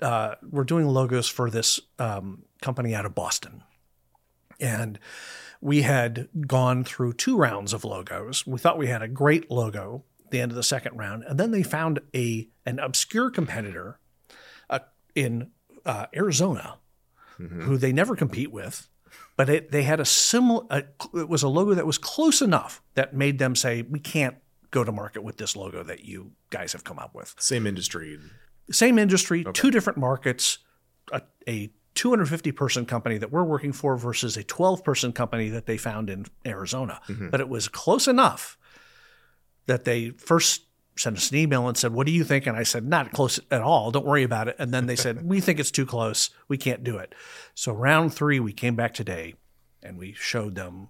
[0.00, 3.62] Uh, we're doing logos for this um, company out of Boston,
[4.58, 4.98] and
[5.60, 8.46] we had gone through two rounds of logos.
[8.46, 11.38] We thought we had a great logo at the end of the second round, and
[11.38, 13.98] then they found a an obscure competitor
[14.70, 14.80] uh,
[15.14, 15.50] in
[15.84, 16.78] uh, Arizona
[17.38, 18.88] who they never compete with,
[19.42, 20.64] but it, they had a similar.
[20.70, 20.84] A,
[21.14, 24.36] it was a logo that was close enough that made them say, "We can't
[24.70, 28.20] go to market with this logo that you guys have come up with." Same industry.
[28.70, 30.58] Same industry, two different markets.
[31.12, 35.66] A, a 250 person company that we're working for versus a 12 person company that
[35.66, 37.00] they found in Arizona.
[37.08, 37.30] Mm-hmm.
[37.30, 38.56] But it was close enough
[39.66, 40.66] that they first
[41.02, 42.46] sent us an email and said, What do you think?
[42.46, 43.90] And I said, Not close at all.
[43.90, 44.56] Don't worry about it.
[44.58, 46.30] And then they said, We think it's too close.
[46.48, 47.14] We can't do it.
[47.54, 49.34] So, round three, we came back today
[49.82, 50.88] and we showed them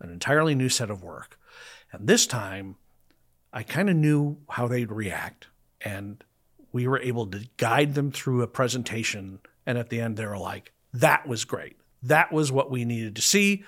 [0.00, 1.38] an entirely new set of work.
[1.92, 2.76] And this time,
[3.52, 5.48] I kind of knew how they'd react.
[5.82, 6.24] And
[6.72, 9.40] we were able to guide them through a presentation.
[9.66, 11.76] And at the end, they were like, That was great.
[12.02, 13.64] That was what we needed to see.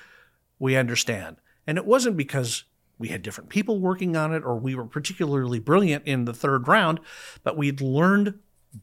[0.58, 1.36] We understand.
[1.66, 2.64] And it wasn't because
[3.02, 6.68] we had different people working on it or we were particularly brilliant in the third
[6.68, 7.00] round,
[7.42, 8.38] but we'd learned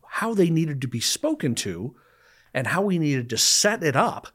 [0.10, 1.96] how they needed to be spoken to
[2.54, 4.28] and how we needed to set it up.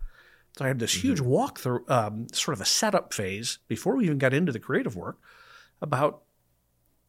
[0.57, 4.17] So I had this huge walkthrough, um, sort of a setup phase before we even
[4.17, 5.19] got into the creative work
[5.83, 6.23] about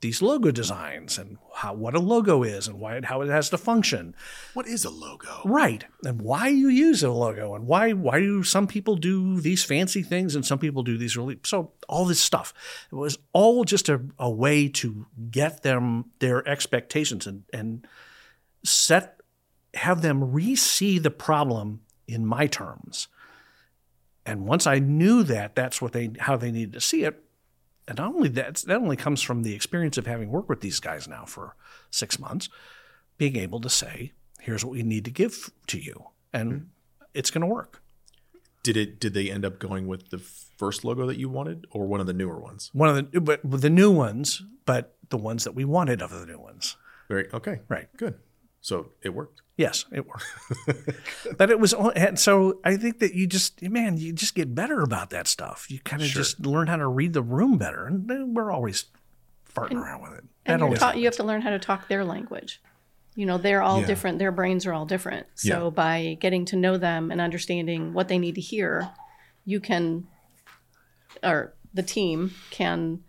[0.02, 3.50] these logo designs and how what a logo is and why it, how it has
[3.50, 4.16] to function.
[4.54, 5.42] What is a logo?
[5.46, 5.86] Right.
[6.04, 10.04] And why you use a logo and why why do some people do these fancy
[10.04, 12.54] things and some people do these really so all this stuff.
[12.92, 17.88] It was all just a, a way to get them their expectations and and
[18.64, 19.22] set
[19.74, 23.08] have them re-see the problem in my terms.
[24.26, 27.25] And once I knew that that's what they how they needed to see it,
[27.88, 30.80] and not only that, that only comes from the experience of having worked with these
[30.80, 31.56] guys now for
[31.92, 32.50] six months,
[33.18, 36.06] being able to say, here's what we need to give to you.
[36.34, 36.60] And hmm.
[37.14, 37.82] it's going to work.
[38.64, 39.00] Did it?
[39.00, 42.08] Did they end up going with the first logo that you wanted, or one of
[42.08, 42.72] the newer ones?
[42.74, 46.26] One of the, but the new ones, but the ones that we wanted of the
[46.26, 46.76] new ones.
[47.08, 47.60] Very okay.
[47.70, 47.88] Right.
[47.96, 48.16] Good.
[48.66, 49.44] So it worked.
[49.58, 50.26] Yes, it worked.
[51.38, 54.82] but it was, and so I think that you just, man, you just get better
[54.82, 55.68] about that stuff.
[55.70, 56.24] You kind of Sure.
[56.24, 57.86] just learn how to read the room better.
[57.86, 58.86] And we're always
[59.54, 60.24] farting around with it.
[60.48, 62.60] And That you're always you have to learn how to talk their language.
[63.14, 63.86] You know, they're all Yeah.
[63.86, 64.18] different.
[64.18, 65.28] Their brains are all different.
[65.36, 65.70] So Yeah.
[65.70, 68.90] by getting to know them and understanding what they need to hear,
[69.46, 70.08] you can,
[71.22, 73.04] or the team can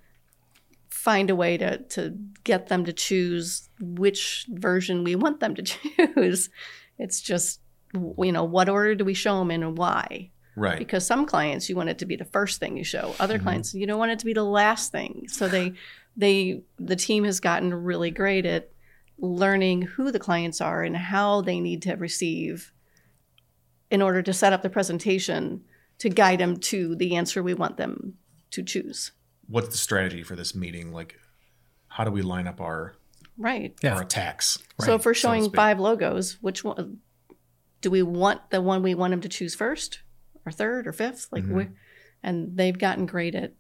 [1.07, 5.63] find a way to, to get them to choose which version we want them to
[5.63, 6.51] choose.
[6.99, 7.61] It's just,
[7.95, 10.33] you know, what order do we show them in and why?
[10.57, 10.79] Right.
[10.79, 13.45] because some clients you want it to be the first thing you show other mm-hmm.
[13.45, 15.75] clients you don't want it to be the last thing so they
[16.17, 18.71] they the team has gotten really great at
[19.19, 22.73] learning who the clients are and how they need to receive
[23.91, 25.63] in order to set up the presentation
[25.99, 28.15] to guide them to the answer we want them
[28.51, 29.13] to choose
[29.49, 30.93] What's the strategy for this meeting?
[30.93, 31.19] Like,
[31.89, 32.95] how do we line up our
[33.39, 33.95] right Yeah.
[33.95, 34.59] our attacks?
[34.81, 35.57] so if we're showing speak.
[35.57, 36.99] five logos which one
[37.81, 40.01] do we want the one we want them to choose first
[40.45, 41.57] or third or fifth like mm-hmm.
[41.57, 41.69] we
[42.23, 43.53] and they've gotten great at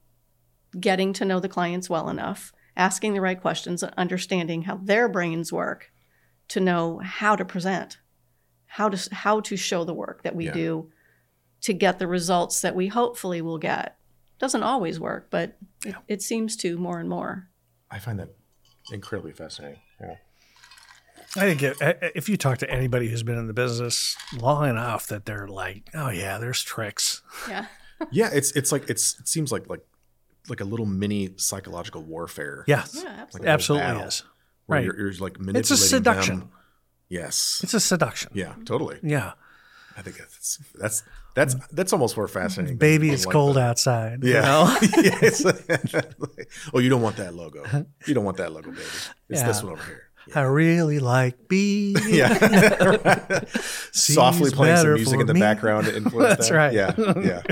[0.78, 5.08] getting to know the clients well enough asking the right questions and understanding how their
[5.08, 5.92] brains work
[6.48, 7.98] to know how to present
[8.66, 10.52] how to how to show the work that we Yeah.
[10.52, 10.90] do
[11.62, 13.98] to get the results that we hopefully will get.
[14.38, 17.48] Doesn't always work, but it, it seems to more and more.
[17.90, 18.30] I find that
[18.92, 19.80] incredibly fascinating.
[20.00, 20.16] Yeah.
[21.36, 24.16] I think if, eh, eh, if you talk to anybody who's been in the business
[24.38, 27.66] long enough, that they're like, "Oh yeah, there's tricks." Yeah.
[28.10, 29.80] Yeah, it's it's like it's it seems like like
[30.50, 32.62] like a little mini psychological warfare.
[32.66, 33.48] Yeah, Yeah, absolutely.
[33.48, 34.22] a absolutely battle is.
[34.66, 34.84] where Right.
[34.84, 36.38] You're, you're like manipulating It's a seduction.
[36.40, 36.50] them.
[37.08, 37.60] Yes.
[37.62, 38.32] It's a seduction.
[38.34, 38.98] yeah, totally.
[39.02, 39.32] Yeah.
[39.96, 41.02] I think that's that's
[41.34, 42.76] that's that's almost more fascinating.
[42.76, 44.22] Baby, it's like cold the- outside.
[44.22, 44.40] you Yeah.
[44.42, 44.76] know?
[45.02, 45.44] Yes.
[46.74, 47.64] oh, you don't want that logo.
[48.06, 48.82] You don't want that logo, baby.
[49.30, 50.02] It's this one over here.
[50.34, 51.96] I really like bees.
[52.14, 53.40] Yeah.
[53.92, 55.40] Softly playing some music in the me.
[55.40, 56.54] background to influence That's that.
[56.54, 56.72] right.
[56.74, 56.94] Yeah.
[57.22, 57.42] Yeah.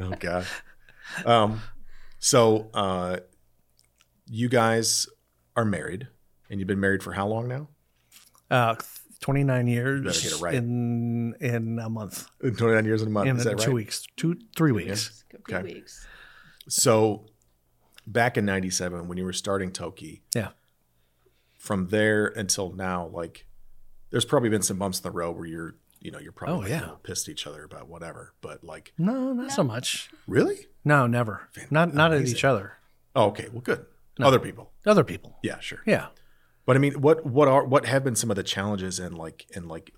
[0.00, 0.46] Oh god.
[1.24, 1.60] Um
[2.18, 3.18] so uh
[4.28, 5.06] you guys
[5.54, 6.08] are married
[6.50, 7.68] and you've been married for how long now?
[8.50, 8.74] Uh,
[9.20, 10.54] 29 years better get it right.
[10.54, 12.28] in in a month.
[12.42, 13.28] In 29 years in a month.
[13.28, 13.74] In Is that two right?
[13.74, 14.06] weeks.
[14.16, 15.24] Two, three weeks.
[15.34, 15.74] A few Okay.
[15.74, 16.06] weeks.
[16.68, 17.26] So
[18.06, 20.50] back in 97 when you were starting Toky, Yeah.
[21.58, 23.46] from there until now, like
[24.10, 26.58] there's probably been some bumps in the road where you're, you know, you're probably Oh,
[26.60, 26.78] like, yeah.
[26.78, 28.34] a little pissed at each other about whatever.
[28.40, 30.10] But like, No, not so much.
[30.26, 30.66] really?
[30.84, 31.48] No, never.
[31.70, 32.74] Not not at each other.
[33.16, 33.48] Oh, okay.
[33.50, 33.86] Well, good.
[34.20, 34.72] Other people.
[34.86, 35.38] Other people.
[35.42, 35.82] Yeah, sure.
[35.86, 36.08] Yeah.
[36.66, 39.46] But I mean, what what are what have been some of the challenges and like
[39.54, 39.92] and like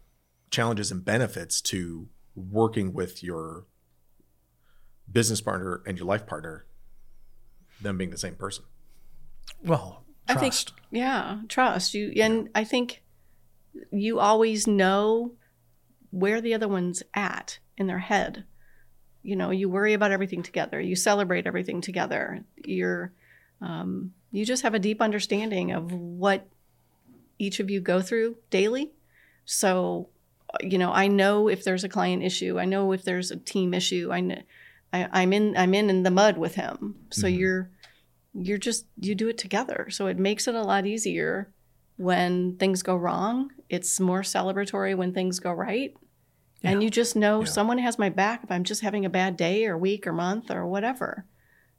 [0.50, 3.66] challenges and benefits to working with your
[5.10, 6.66] business partner and your life partner,
[7.80, 8.64] them being the same person?
[9.64, 10.54] Well, I think-
[10.90, 13.02] Yeah, trust you, and I think
[13.90, 15.32] you always know
[16.10, 18.44] where the other one's at in their head.
[19.22, 20.80] You know, you worry about everything together.
[20.80, 22.44] You celebrate everything together.
[22.56, 23.12] You're,
[23.60, 26.46] um, you just have a deep understanding of what
[27.38, 28.92] each of you go through daily.
[29.44, 30.10] So,
[30.60, 32.58] you know, I know if there's a client issue.
[32.58, 34.10] I know if there's a team issue.
[34.12, 34.44] I
[34.92, 35.56] I'm in.
[35.56, 36.96] I'm in in the mud with him.
[37.10, 37.38] So Mhm.
[37.38, 37.70] you're
[38.34, 41.50] you're just you do it together so it makes it a lot easier
[41.96, 45.94] when things go wrong it's more celebratory when things go right
[46.62, 47.46] and you just know Yeah.
[47.46, 50.50] someone has my back if i'm just having a bad day or week or month
[50.50, 51.24] or whatever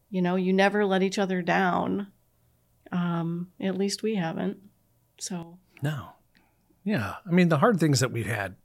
[0.09, 2.07] you know you never let each other down
[2.91, 4.57] um at least we haven't
[5.19, 6.09] so No.
[6.83, 7.15] Yeah.
[7.27, 8.55] I mean, the hard things that we've had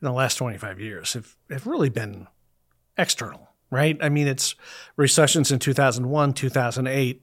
[0.00, 2.26] in the last 25 years have, have really been
[2.96, 3.96] external, right?
[4.00, 4.54] I mean, it's
[4.96, 7.22] recessions in 2001, 2008,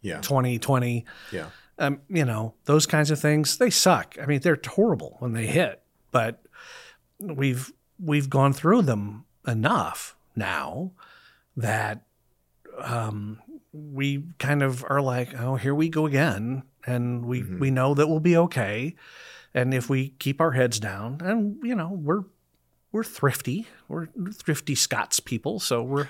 [0.00, 0.20] Yeah.
[0.20, 1.04] 2020.
[1.32, 1.46] Yeah.
[1.78, 4.16] Um, you know, those kinds of things, they suck.
[4.22, 6.42] I mean, they're horrible when they hit, but
[7.20, 10.92] we've we've gone through them enough now
[11.56, 12.02] that
[12.80, 13.40] um,
[13.74, 18.06] we kind of are like, oh, here we go again, and we we know that
[18.06, 18.94] we'll be okay,
[19.52, 22.22] and if we keep our heads down, and you know, we're
[22.92, 26.08] we're thrifty, we're thrifty Scots people, so we're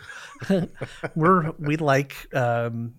[1.14, 2.32] we're we like.
[2.34, 2.94] Um,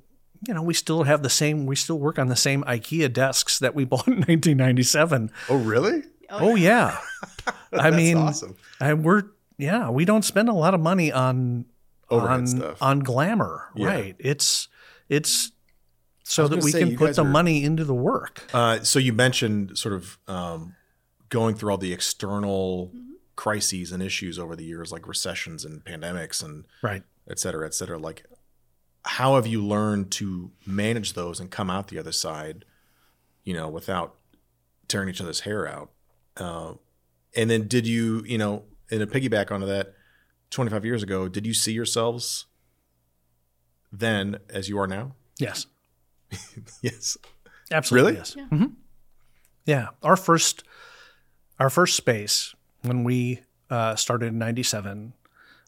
[0.48, 1.66] you know, we still have the same.
[1.66, 5.32] We still work on the same IKEA desks that we bought in 1997.
[5.50, 6.04] Oh, really?
[6.30, 7.00] Oh yeah,
[7.48, 8.56] I That's mean, awesome.
[8.80, 9.24] and we're
[9.58, 11.66] yeah, we don't spend a lot of money on
[12.10, 12.82] Overhead on stuff.
[12.82, 13.88] on glamour, Yeah.
[13.88, 14.16] right?
[14.20, 14.68] It's
[15.10, 15.52] it's
[16.24, 18.44] so that we say, can put the are- money into the work.
[18.54, 20.76] Uh, so you mentioned sort of um,
[21.30, 23.02] going through all the external Mm-hmm.
[23.36, 27.04] crises and issues over the years, like recessions and pandemics and Right.
[27.30, 27.98] et cetera, et cetera.
[27.98, 28.24] Like,
[29.04, 32.66] how have you learned to manage those and come out the other side,
[33.44, 34.16] you know, without
[34.88, 35.92] tearing each other's hair out?
[36.38, 36.74] Uh,
[37.36, 39.95] and then, did you, you know, in a piggyback onto that,
[40.56, 42.46] 25 years ago, did you see yourselves
[43.92, 45.14] then as you are now?
[45.40, 45.68] Yes.
[46.82, 47.18] yes.
[47.72, 48.12] Absolutely.
[48.14, 48.18] Really?
[48.20, 48.36] Yes.
[48.38, 48.48] Yeah.
[48.52, 48.74] Mhm.
[49.66, 49.88] Yeah.
[50.04, 50.64] Our first,
[51.60, 55.14] our first space when we uh, started in '97,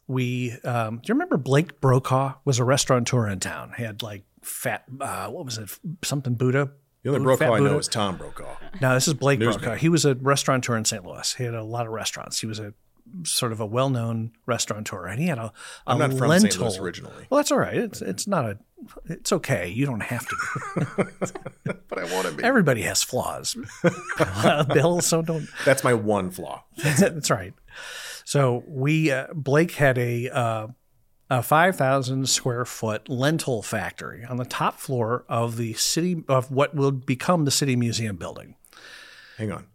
[0.06, 0.52] we.
[0.64, 3.72] Um, do you remember Blake Brokaw was a restaurateur in town?
[3.76, 4.84] He had like fat.
[5.00, 5.70] Uh, what was it?
[6.02, 6.70] Something Buddha.
[7.02, 8.56] The only Brokaw I know is Tom Brokaw.
[8.80, 9.62] No, this is Blake Newsman.
[9.64, 9.76] Brokaw.
[9.78, 11.04] He was a restaurateur in St.
[11.04, 11.32] Louis.
[11.34, 12.40] He had a lot of restaurants.
[12.40, 12.74] He was a
[13.24, 15.52] sort of a well-known restaurateur, and he had a, a
[15.86, 16.50] I'm not from lentil.
[16.50, 16.62] St.
[16.62, 17.76] Louis originally, Well, that's all right.
[17.76, 18.58] It's it's not a.
[19.06, 19.68] It's okay.
[19.68, 20.36] You don't have to.
[21.88, 22.44] but I want to be.
[22.44, 23.56] Everybody has flaws,
[24.72, 25.00] Bill.
[25.00, 25.48] So don't.
[25.64, 26.64] That's my one flaw.
[26.76, 27.54] That's right.
[28.24, 30.66] So we uh, Blake had a uh,
[31.30, 36.50] a five thousand square foot lentil factory on the top floor of the city of
[36.50, 38.54] what will become the city museum building.
[39.36, 39.66] Hang on.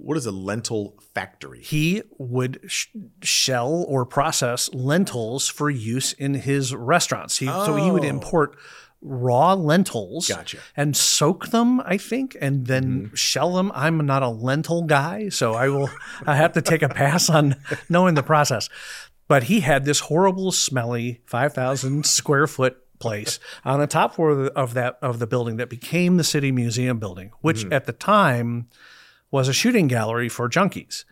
[0.00, 1.60] What is a lentil factory?
[1.62, 2.86] He would sh-
[3.22, 7.38] shell or process lentils for use in his restaurants.
[7.38, 8.08] He, So he would Oh.
[8.08, 8.56] import
[9.00, 10.58] raw lentils Gotcha.
[10.76, 13.14] and soak them, I think, and then mm-hmm.
[13.14, 13.70] shell them.
[13.74, 15.88] I'm not a lentil guy, so I will
[16.26, 17.56] I have to take a pass on
[17.88, 18.68] knowing the process.
[19.28, 24.30] but he had this horrible, smelly, five thousand square foot place on the top floor
[24.30, 27.72] of, the, of that of the building that became the city museum building, which mm-hmm.
[27.72, 28.68] at the time
[29.30, 31.04] was a shooting gallery for junkies,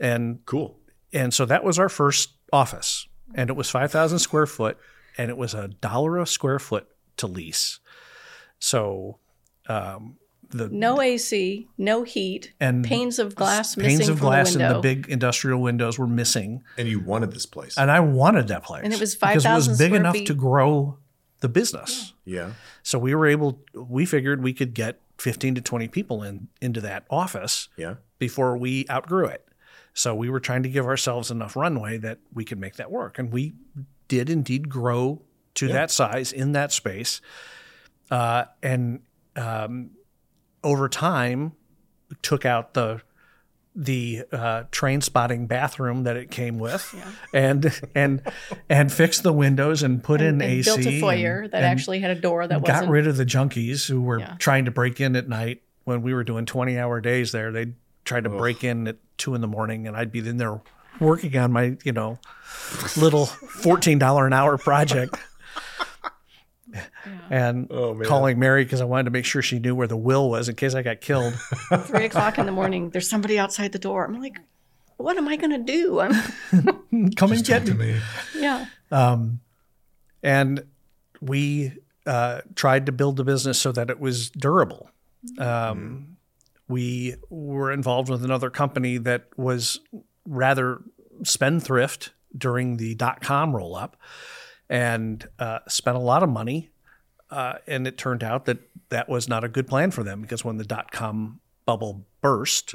[0.00, 0.78] and Cool.
[1.12, 4.76] and so that was our first office, and it was five thousand square foot,
[5.18, 6.86] and it was a dollar a square foot
[7.18, 7.80] to lease.
[8.58, 9.18] So,
[9.68, 10.16] um,
[10.50, 14.64] the No AC, no heat, and panes of glass missing panes of from glass the
[14.64, 17.76] and the big industrial windows were missing, And you wanted this place.
[17.76, 20.26] and I wanted that place, And it was because it 5,000 was big enough feet.
[20.28, 20.98] to grow
[21.40, 22.12] the business.
[22.24, 22.52] yeah.
[22.82, 23.60] So we were able.
[23.74, 27.94] We figured we could get fifteen to twenty people in into that office Yeah.
[28.18, 29.46] before we outgrew it.
[29.94, 33.18] So we were trying to give ourselves enough runway that we could make that work,
[33.18, 33.54] and we
[34.08, 35.22] did indeed grow
[35.54, 37.20] to that size in that space.
[38.10, 39.00] Uh, and
[39.36, 39.90] um,
[40.62, 41.52] over time,
[42.22, 43.00] took out the
[43.78, 46.94] the uh, train spotting bathroom that it came with,
[47.34, 48.22] and and
[48.70, 50.64] and fixed the windows and put in and AC.
[50.64, 52.90] built a foyer and- that and actually had a door that got wasn't.
[52.90, 54.34] rid of the junkies who were Yeah.
[54.38, 57.74] trying to break in at night when we were doing 20 hour days there they
[58.04, 60.60] tried to break in at two in the morning and i'd be in there
[61.00, 62.18] working on my you know
[62.96, 65.14] little $14 an hour project
[67.30, 70.28] and Oh, calling mary because i wanted to make sure she knew where the will
[70.30, 71.34] was in case i got killed
[71.84, 72.90] Three o'clock in the morning.
[72.90, 74.04] There's somebody outside the door.
[74.04, 74.40] I'm like,
[74.96, 76.00] what am I going to do?
[76.00, 76.12] I'm,
[77.16, 78.00] come and get to me me.
[78.36, 78.66] yeah.
[80.22, 80.64] and
[81.20, 81.72] we
[82.06, 84.90] uh, tried to build the business so that it was durable.
[85.38, 86.16] Um,
[86.68, 89.80] We were involved with another company that was
[90.26, 90.82] rather
[91.22, 93.96] spendthrift during the dot com roll up
[94.68, 96.70] and uh, spent a lot of money.
[97.28, 98.58] Uh, and it turned out that
[98.88, 102.74] that was not a good plan for them because when the dot com bubble burst,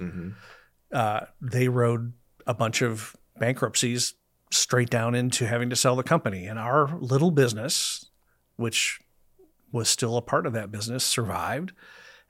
[0.91, 2.11] uh, they rode
[2.45, 4.13] a bunch of bankruptcies
[4.51, 6.47] straight down into having to sell the company.
[6.47, 8.09] And our little business,
[8.57, 8.99] which
[9.71, 11.71] was still a part of that business, survived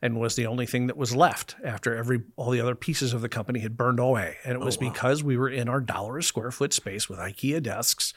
[0.03, 3.22] and was the only thing that was left after every all the other pieces of
[3.22, 4.38] the company had burned away.
[4.43, 7.64] And it was because we were in our dollar a square foot space with IKEA
[7.64, 8.14] desks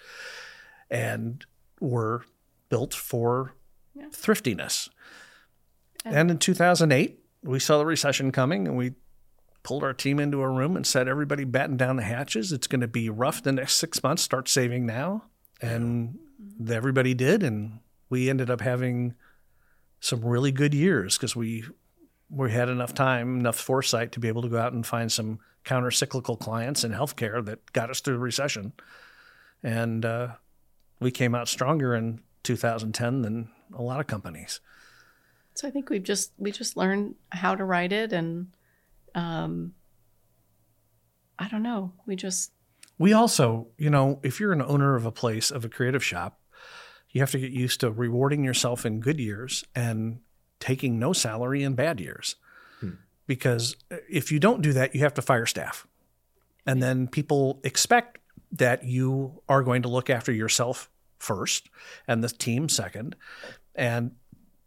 [0.95, 1.45] and
[1.81, 2.25] were
[2.69, 3.57] built for
[4.13, 4.89] thriftiness.
[6.05, 8.93] And in 2008, we saw the recession coming and we
[9.65, 12.53] pulled our team into a room and said, everybody batten down the hatches.
[12.53, 14.23] It's going to be rough the next six months.
[14.23, 15.25] Start saving now.
[15.61, 16.17] And
[16.71, 17.43] everybody did.
[17.43, 19.15] And we ended up having
[19.99, 21.65] some really good years because we
[22.31, 25.39] we had enough time, enough foresight to be able to go out and find some
[25.65, 28.73] counter cyclical clients in healthcare that got us through the recession.
[29.63, 30.29] And uh,
[31.01, 34.61] we came out stronger in 2010 than a lot of companies.
[35.55, 38.49] So I think we've just we just learned how to write it, and
[39.15, 39.75] um,
[41.39, 41.93] I don't know.
[42.07, 42.51] We just
[42.99, 46.41] We also, you know, if you're an owner of a place, of a creative shop,
[47.11, 50.21] you have to get used to rewarding yourself in good years and
[50.61, 52.37] taking no salary in bad years.
[53.27, 53.77] Because
[54.11, 55.87] if you don't do that, you have to fire staff.
[56.67, 58.19] And then people expect
[58.55, 60.89] that you are going to look after yourself
[61.19, 61.69] first
[62.07, 63.17] and the team second.
[63.75, 64.13] And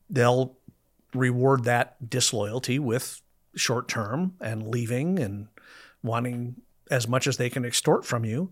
[0.10, 0.58] they'll
[1.14, 3.22] reward that disloyalty with
[3.56, 5.48] short term and leaving and
[6.04, 6.62] wanting
[6.92, 8.52] as much as they can extort from you.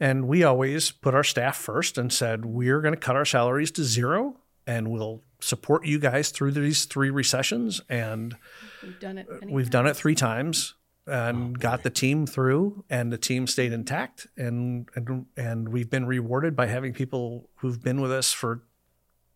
[0.00, 3.70] And we always put our staff first and said, we're going to cut our salaries
[3.72, 7.80] to zero and we'll support you guys through these three recessions.
[7.88, 8.36] And
[8.82, 9.28] we've done it.
[9.46, 10.74] we've done it three times
[11.06, 15.90] and oh, got the team through and the team stayed intact and, and and we've
[15.90, 18.62] been rewarded by having people who've been with us for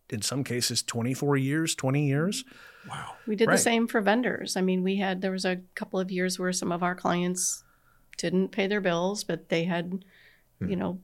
[0.09, 2.43] in some cases 24 years 20 years
[2.87, 3.15] Wow.
[3.27, 3.55] We did Right.
[3.55, 4.55] the same for vendors.
[4.55, 7.63] I mean, we had there was a couple of years where some of our clients
[8.17, 10.03] didn't pay their bills, but they had,
[10.59, 10.79] you hmm.
[10.79, 10.99] know,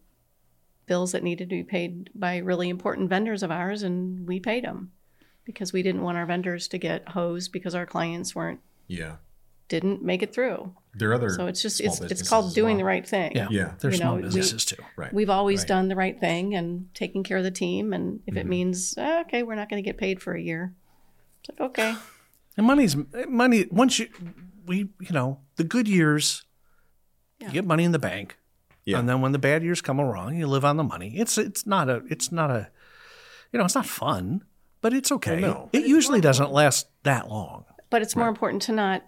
[0.85, 4.63] bills that needed to be paid by really important vendors of ours, and we paid
[4.63, 4.91] them
[5.43, 9.17] because we didn't want our vendors to get hosed because our clients weren't Yeah.
[9.67, 10.73] Didn't make it through.
[10.93, 11.29] There are other.
[11.29, 12.79] So it's just it's it's called doing well.
[12.79, 13.31] the right thing.
[13.35, 13.73] yeah Yeah.
[13.79, 15.11] they're You small know, we- businesses too Right.
[15.13, 15.67] We've always Right.
[15.67, 19.21] done the right thing and taking care of the team, and if it means eh,
[19.21, 20.73] okay, we're not going to get paid for a year,
[21.41, 21.95] it's like okay.
[22.57, 22.95] and money's
[23.27, 24.07] money once you
[24.65, 26.43] we you know the good years
[27.39, 27.47] Yeah.
[27.47, 28.37] you get money in the bank
[28.85, 28.99] Yeah.
[28.99, 31.65] and then when the bad years come along you live on the money it's it's
[31.67, 32.69] not a it's not a
[33.51, 34.43] you know it's not fun
[34.81, 35.69] but it's okay no.
[35.73, 39.03] it usually doesn't last that long But it's more important to not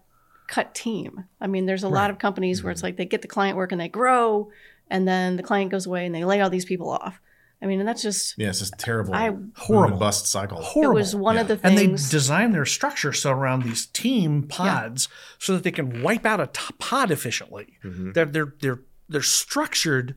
[0.47, 1.25] cut team.
[1.41, 2.87] I mean, there's a lot of companies where it's Mm-hmm.
[2.87, 4.49] like they get the client work and they grow,
[4.89, 7.19] and then the client goes away and they lay all these people off.
[7.61, 9.15] I mean, and that's just Yeah, it's just terrible.
[9.15, 9.97] I- Horrible.
[9.97, 10.59] bust cycle.
[10.75, 14.43] it was one of the things, and they design their structure so around these team
[14.43, 15.09] pods
[15.39, 17.73] so that they can wipe out a t- pod efficiently.
[17.83, 18.11] Mm-hmm.
[18.11, 18.79] They're they're they're
[19.09, 20.15] they're structured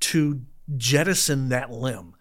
[0.00, 0.40] to
[0.76, 2.14] jettison that limb.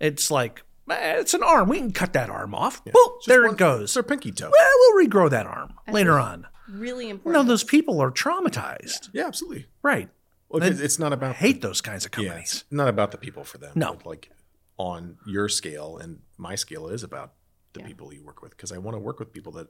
[0.00, 1.68] It's like eh, it's an arm.
[1.70, 2.84] We can cut that arm off.
[2.84, 3.82] Boop, Just there one- it goes.
[3.84, 4.50] It's their pinky toe.
[4.52, 6.46] Well, we'll regrow that arm later on.
[6.72, 7.42] Really important.
[7.42, 9.10] No, those people are traumatized.
[9.12, 9.66] Yeah, absolutely.
[9.82, 10.08] Right.
[10.48, 12.64] Well, it's, it's not I about hate those kinds of yeah, companies.
[12.64, 13.72] it's not about the people for them.
[13.74, 13.94] No.
[13.94, 14.30] but, like
[14.78, 17.34] on your scale and my scale, is about
[17.72, 17.86] the Yeah.
[17.86, 19.68] people you work with because I want to work with people that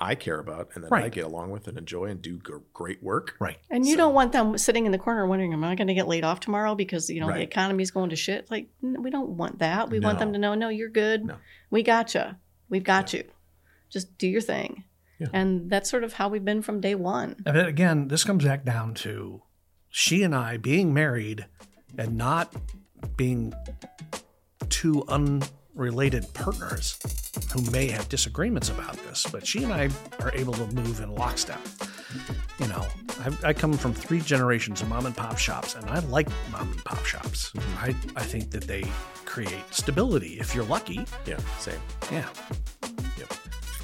[0.00, 3.02] I care about and that I get along with and enjoy and do g- great
[3.02, 3.34] work.
[3.40, 3.58] Right.
[3.70, 5.94] And you So- don't want them sitting in the corner wondering, am I going to
[5.94, 7.36] get laid off tomorrow because you know Right.
[7.38, 8.50] the economy's going to shit?
[8.50, 9.90] Like we don't want that.
[9.90, 11.24] We want them to know, no, you're good.
[11.26, 11.36] No.
[11.70, 12.24] We got you.
[12.68, 13.24] We've got you.
[13.90, 14.84] Just do your thing.
[15.18, 15.28] Yeah.
[15.32, 17.36] And that's sort of how we've been from day one.
[17.46, 19.42] And then again, this comes back down to
[19.88, 21.46] she and I being married
[21.96, 22.54] and not
[23.16, 23.54] being
[24.68, 26.98] two unrelated partners
[27.52, 29.88] who may have disagreements about this, but she and I
[30.20, 31.60] are able to move in lockstep.
[32.58, 32.86] You know,
[33.20, 36.70] I, I come from three generations of mom and pop shops, and I like mom
[36.72, 37.52] and pop shops.
[37.52, 37.84] Mm-hmm.
[37.84, 38.84] I, I think that they
[39.24, 41.06] create stability if you're lucky.
[41.26, 41.80] Yeah, same.
[42.10, 42.28] Yeah.
[43.18, 43.32] Yep.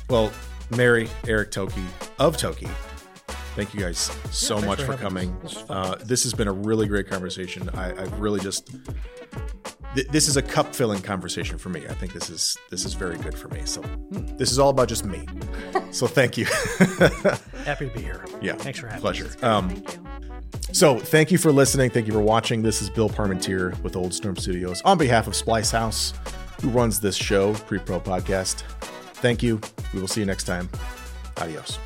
[0.08, 0.32] Well,
[0.76, 1.84] Mary, Eric Thoelke
[2.18, 2.68] of Toky,
[3.54, 3.98] thank you guys
[4.30, 5.38] so thanks much for for, coming.
[5.42, 5.64] This.
[5.68, 7.68] Uh, this has been a really great conversation.
[7.74, 8.70] I, I've really just.
[9.94, 11.86] th- This is a cup filling conversation for me.
[11.86, 13.60] I think this is this is very good for me.
[13.64, 14.36] So Hmm.
[14.36, 15.26] this is all about just me.
[15.92, 16.46] So thank you.
[17.66, 18.24] Happy to be here.
[18.40, 19.24] yeah, Thanks for having pleasure.
[19.24, 19.42] me.
[19.42, 20.06] Um, Thank you.
[20.72, 21.90] so thank you for listening.
[21.90, 22.62] Thank you for watching.
[22.62, 26.14] This is Bill Parmentier with Old Storm Studios on behalf of Splice House,
[26.62, 28.62] who runs this show, PREPRO Podcast.
[29.22, 29.60] Thank you.
[29.94, 30.68] We will see you next time.
[31.36, 31.78] Adios.